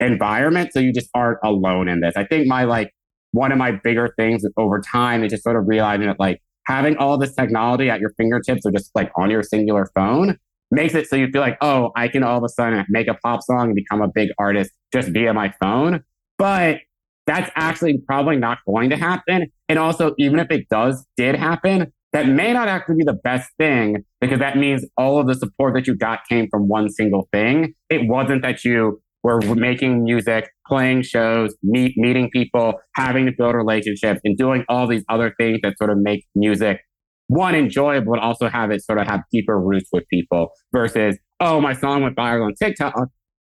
[0.00, 0.72] environment.
[0.72, 2.14] So you just aren't alone in this.
[2.16, 2.92] I think my like,
[3.32, 6.96] one of my bigger things over time is just sort of realizing that like having
[6.98, 10.38] all this technology at your fingertips or just like on your singular phone
[10.74, 13.14] makes it so you feel like, oh, I can all of a sudden make a
[13.14, 16.02] pop song and become a big artist just via my phone.
[16.38, 16.80] But
[17.26, 19.50] that's actually probably not going to happen.
[19.68, 23.50] And also, even if it does, did happen, that may not actually be the best
[23.58, 27.28] thing because that means all of the support that you got came from one single
[27.32, 27.74] thing.
[27.90, 33.54] It wasn't that you were making music, playing shows, meet, meeting people, having to build
[33.54, 36.80] relationships, and doing all these other things that sort of make music
[37.28, 41.60] one enjoyable, but also have it sort of have deeper roots with people versus, oh,
[41.60, 42.94] my song went viral on TikTok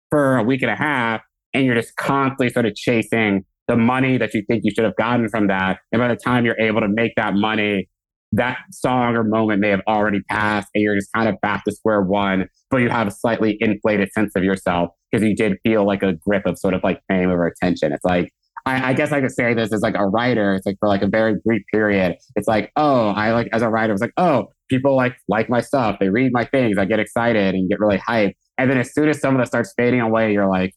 [0.09, 1.21] for a week and a half,
[1.53, 4.95] and you're just constantly sort of chasing the money that you think you should have
[4.97, 5.79] gotten from that.
[5.91, 7.89] And by the time you're able to make that money,
[8.33, 11.71] that song or moment may have already passed and you're just kind of back to
[11.71, 15.85] square one, but you have a slightly inflated sense of yourself because you did feel
[15.85, 17.91] like a grip of sort of like fame or attention.
[17.91, 18.31] It's like,
[18.65, 20.55] I, I, guess I could say this as like a writer.
[20.55, 22.15] It's like for like a very brief period.
[22.35, 25.61] It's like, oh, I like as a writer, it's like, oh, people like like my
[25.61, 25.97] stuff.
[25.99, 26.77] They read my things.
[26.77, 28.33] I get excited and get really hyped.
[28.57, 30.73] And then as soon as some of that starts fading away, you're like,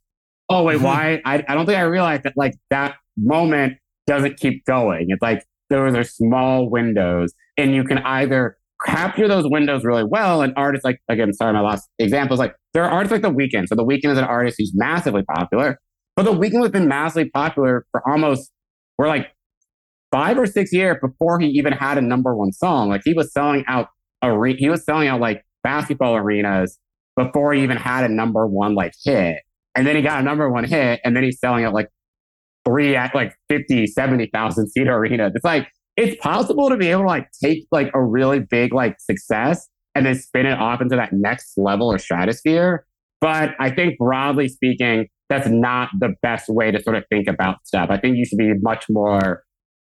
[0.48, 0.84] oh wait, mm-hmm.
[0.84, 1.22] why?
[1.24, 3.74] I, I don't think I realized that like that moment
[4.06, 5.06] doesn't keep going.
[5.08, 10.42] It's like those are small windows, and you can either capture those windows really well.
[10.42, 13.30] And artists like again, sorry, my last example is like there are artists like The
[13.30, 13.68] Weeknd.
[13.68, 15.80] So The Weeknd is an artist who's massively popular,
[16.16, 18.50] but The Weeknd has been massively popular for almost,
[18.96, 19.28] for like
[20.12, 22.88] five or six years before he even had a number one song.
[22.88, 23.88] Like he was selling out,
[24.22, 26.78] are- he was selling out like basketball arenas
[27.16, 29.38] before he even had a number one like hit.
[29.74, 31.88] And then he got a number one hit and then he's selling out like
[32.64, 35.32] three at like 50, 70,000 seat arenas.
[35.34, 38.96] It's like, it's possible to be able to like take like a really big like
[39.00, 42.86] success and then spin it off into that next level or stratosphere.
[43.20, 47.66] But I think broadly speaking, that's not the best way to sort of think about
[47.66, 47.88] stuff.
[47.90, 49.42] I think you should be much more,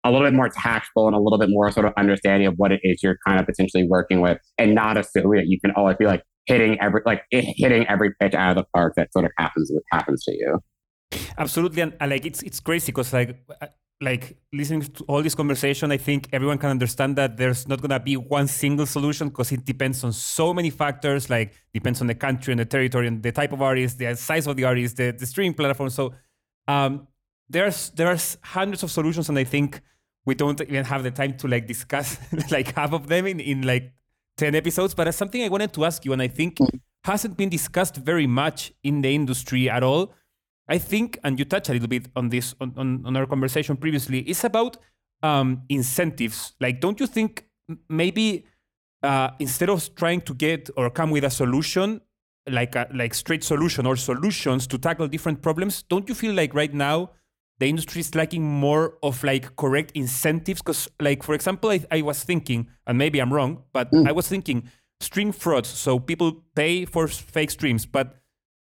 [0.03, 2.71] a little bit more tactful and a little bit more sort of understanding of what
[2.71, 5.97] it is you're kind of potentially working with, and not assume that you can always
[5.97, 9.31] be like hitting every like hitting every pitch out of the park that sort of
[9.37, 10.59] happens happens to you.
[11.37, 13.37] Absolutely, and, and like it's it's crazy because like
[14.03, 17.99] like listening to all this conversation, I think everyone can understand that there's not gonna
[17.99, 21.29] be one single solution because it depends on so many factors.
[21.29, 24.47] Like depends on the country and the territory and the type of artist, the size
[24.47, 25.89] of the artist, the, the streaming platform.
[25.89, 26.13] So
[26.67, 27.07] um,
[27.49, 29.81] there's there's hundreds of solutions, and I think
[30.25, 32.17] we don't even have the time to like discuss
[32.51, 33.93] like half of them in, in like
[34.37, 34.93] 10 episodes.
[34.93, 36.59] But it's something I wanted to ask you, and I think
[37.03, 40.13] hasn't been discussed very much in the industry at all
[40.67, 43.75] I think, and you touched a little bit on this on, on, on our conversation
[43.75, 44.77] previously, it's about
[45.21, 46.53] um, incentives.
[46.59, 47.45] Like, don't you think
[47.89, 48.45] maybe
[49.01, 52.01] uh, instead of trying to get or come with a solution,
[52.49, 56.53] like a like straight solution or solutions to tackle different problems, don't you feel like
[56.53, 57.11] right now
[57.59, 60.61] the industry is lacking more of like correct incentives?
[60.61, 64.07] Because, like for example, I, I was thinking, and maybe I'm wrong, but mm.
[64.07, 64.69] I was thinking
[65.01, 65.67] stream frauds.
[65.67, 68.22] So people pay for fake streams, but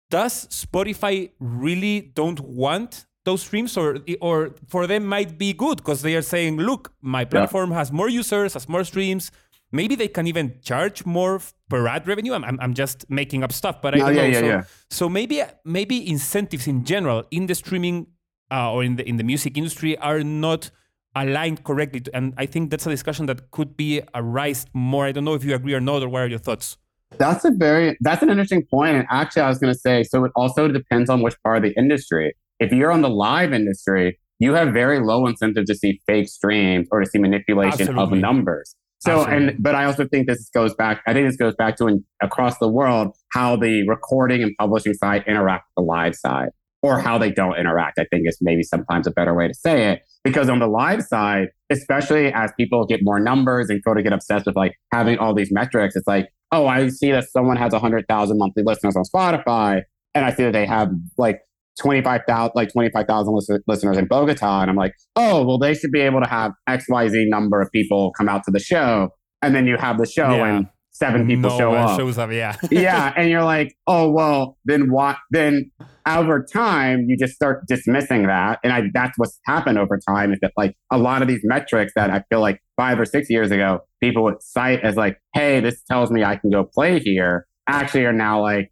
[0.09, 6.01] does Spotify really don't want those streams or or for them might be good because
[6.01, 7.77] they are saying look my platform yeah.
[7.77, 9.29] has more users has more streams
[9.71, 11.39] maybe they can even charge more
[11.69, 14.27] per ad revenue i'm, I'm, I'm just making up stuff but i don't yeah, know
[14.27, 14.63] yeah, so, yeah.
[14.89, 18.07] so maybe maybe incentives in general in the streaming
[18.51, 20.71] uh, or in the in the music industry are not
[21.15, 22.01] aligned correctly.
[22.13, 25.05] And I think that's a discussion that could be arise more.
[25.05, 26.77] I don't know if you agree or not, or what are your thoughts?
[27.17, 28.95] That's a very that's an interesting point.
[28.95, 31.63] And actually, I was going to say, so it also depends on which part of
[31.63, 32.35] the industry.
[32.59, 36.87] If you're on the live industry, you have very low incentive to see fake streams
[36.91, 38.17] or to see manipulation Absolutely.
[38.17, 38.75] of numbers.
[38.99, 39.47] So, Absolutely.
[39.47, 41.01] and but I also think this goes back.
[41.07, 44.93] I think this goes back to in, across the world how the recording and publishing
[44.93, 46.49] side interact with the live side,
[46.81, 47.97] or how they don't interact.
[47.97, 50.01] I think is maybe sometimes a better way to say it.
[50.23, 54.11] Because on the live side, especially as people get more numbers and go to get
[54.11, 57.73] obsessed with like having all these metrics, it's like, oh, I see that someone has
[57.73, 59.83] hundred thousand monthly listeners on Spotify,
[60.15, 61.39] and I see that they have like
[61.79, 66.21] 25,000 like 25,000 listeners in Bogota and I'm like, "Oh, well they should be able
[66.21, 69.09] to have XYZ number of people come out to the show."
[69.41, 70.45] And then you have the show yeah.
[70.45, 71.97] and seven people no show up.
[71.97, 72.55] Shows up, yeah.
[72.71, 75.71] yeah, and you're like, "Oh, well, then what then
[76.07, 80.39] over time you just start dismissing that." And I that's what's happened over time is
[80.41, 83.51] that like a lot of these metrics that I feel like 5 or 6 years
[83.51, 87.45] ago people would cite as like, "Hey, this tells me I can go play here."
[87.67, 88.71] Actually are now like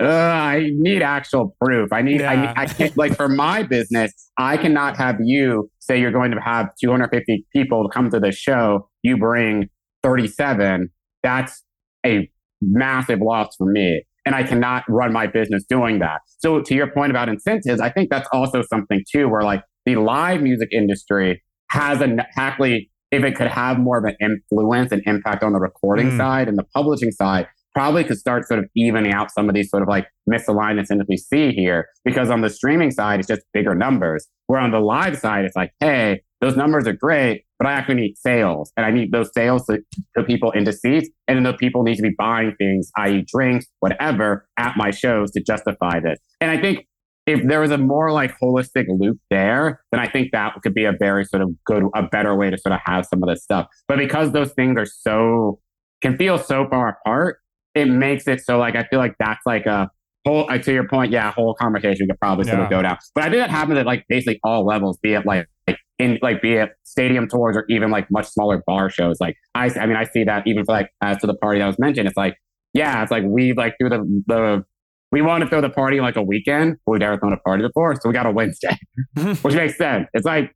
[0.00, 1.92] uh, I need actual proof.
[1.92, 2.30] I need, yeah.
[2.30, 6.32] I, need, I can't, like for my business, I cannot have you say you're going
[6.32, 8.88] to have 250 people come to the show.
[9.02, 9.68] You bring
[10.02, 10.90] 37.
[11.24, 11.64] That's
[12.06, 12.30] a
[12.62, 14.04] massive loss for me.
[14.24, 16.20] And I cannot run my business doing that.
[16.38, 19.96] So to your point about incentives, I think that's also something too, where like the
[19.96, 25.02] live music industry has a actually, if it could have more of an influence and
[25.06, 26.16] impact on the recording mm.
[26.16, 29.68] side and the publishing side, probably could start sort of evening out some of these
[29.68, 31.88] sort of like misalignments that we see here.
[32.04, 34.26] Because on the streaming side, it's just bigger numbers.
[34.46, 37.94] Where on the live side, it's like, hey, those numbers are great, but I actually
[37.94, 39.78] need sales and I need those sales to
[40.14, 41.08] put people into seats.
[41.26, 43.24] And then the people need to be buying things, i.e.
[43.26, 46.18] drinks, whatever, at my shows to justify this.
[46.42, 46.86] And I think
[47.26, 50.84] if there was a more like holistic loop there, then I think that could be
[50.84, 53.42] a very sort of good, a better way to sort of have some of this
[53.42, 53.66] stuff.
[53.88, 55.60] But because those things are so,
[56.02, 57.38] can feel so far apart,
[57.74, 59.90] it makes it so like I feel like that's like a
[60.26, 62.98] whole uh, to your point, yeah, whole conversation could probably sort of go down.
[63.14, 66.18] But I think that happens at like basically all levels, be it like, like in
[66.22, 69.18] like be it stadium tours or even like much smaller bar shows.
[69.20, 71.66] Like I I mean I see that even for like as to the party that
[71.66, 72.36] was mentioned, it's like,
[72.72, 74.64] yeah, it's like we like through the the
[75.12, 77.62] we want to throw the party like a weekend, but we've never thrown a party
[77.62, 77.94] before.
[78.00, 78.76] So we got a Wednesday.
[79.42, 80.08] which makes sense.
[80.12, 80.52] It's like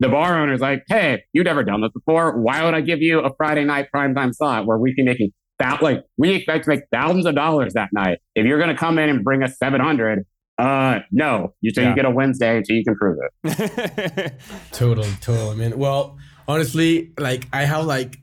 [0.00, 2.40] the bar owner's like, hey, you've never done this before.
[2.40, 5.20] Why would I give you a Friday night primetime slot where we can make
[5.60, 8.18] that like we expect to make thousands of dollars that night.
[8.34, 10.24] If you're going to come in and bring us 700,
[10.60, 11.90] uh, no, you so yeah.
[11.90, 14.40] you get a Wednesday until you can prove it.
[14.72, 15.78] totally, totally, man.
[15.78, 18.18] Well, honestly, like I have like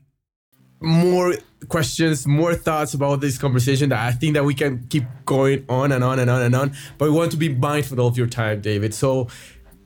[0.80, 1.34] more
[1.68, 5.90] questions, more thoughts about this conversation that I think that we can keep going on
[5.90, 6.74] and on and on and on.
[6.96, 8.94] But we want to be mindful of your time, David.
[8.94, 9.26] So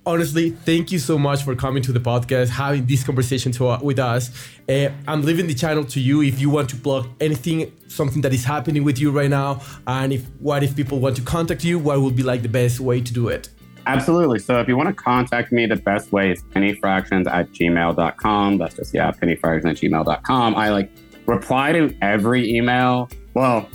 [0.05, 3.79] honestly, thank you so much for coming to the podcast, having this conversation to, uh,
[3.83, 4.31] with us.
[4.69, 8.33] Uh, I'm leaving the channel to you if you want to plug anything, something that
[8.33, 11.79] is happening with you right now, and if what if people want to contact you,
[11.79, 13.49] what would be like the best way to do it?
[13.87, 14.39] Absolutely.
[14.39, 18.59] So if you want to contact me, the best way is pennyfractions at gmail.com.
[18.59, 20.55] That's just, yeah, pennyfractions at gmail.com.
[20.55, 20.93] I like
[21.27, 23.09] reply to every email.
[23.35, 23.69] Well,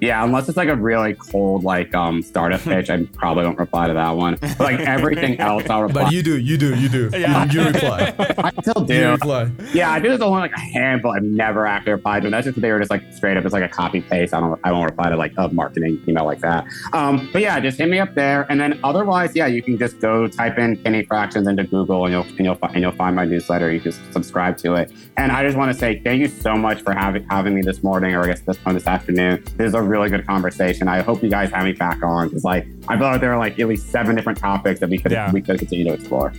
[0.00, 3.88] yeah, unless it's like a really cold like um startup pitch, I probably won't reply
[3.88, 4.36] to that one.
[4.40, 6.04] But like everything else, I'll reply.
[6.04, 7.10] But you do, you do, you do.
[7.12, 7.44] Yeah.
[7.44, 8.14] You, you reply.
[8.18, 8.94] I still do.
[8.94, 9.50] You reply.
[9.72, 11.12] Yeah, I do this only like a handful.
[11.12, 12.26] I've never actually replied to.
[12.26, 12.32] Them.
[12.32, 13.44] That's just they were just like straight up.
[13.44, 14.34] It's like a copy paste.
[14.34, 14.60] I don't.
[14.64, 16.66] I won't reply to like a marketing email like that.
[16.92, 20.00] Um, but yeah, just hit me up there, and then otherwise, yeah, you can just
[20.00, 23.24] go type in Penny Fractions into Google, and you'll and you'll and you'll find my
[23.24, 23.72] newsletter.
[23.72, 24.92] You can subscribe to it.
[25.16, 27.82] And I just want to say thank you so much for having having me this
[27.82, 29.42] morning, or I guess this point this afternoon.
[29.56, 30.88] This is a really good conversation.
[30.88, 33.38] I hope you guys have me back on because like I feel like there are
[33.38, 35.32] like at least seven different topics that we could yeah.
[35.32, 36.32] we could continue to explore.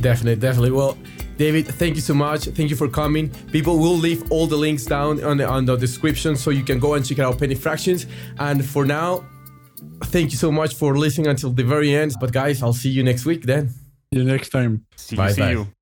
[0.00, 0.72] Definitely, definitely.
[0.72, 0.98] Well,
[1.36, 2.44] David, thank you so much.
[2.44, 3.30] Thank you for coming.
[3.50, 6.78] People will leave all the links down on the, on the description so you can
[6.78, 8.06] go and check out Penny Fractions.
[8.38, 9.24] And for now,
[10.04, 12.14] thank you so much for listening until the very end.
[12.20, 13.68] But guys, I'll see you next week then.
[13.68, 14.84] See you next time.
[14.96, 15.50] See bye, you, bye.
[15.52, 15.81] you.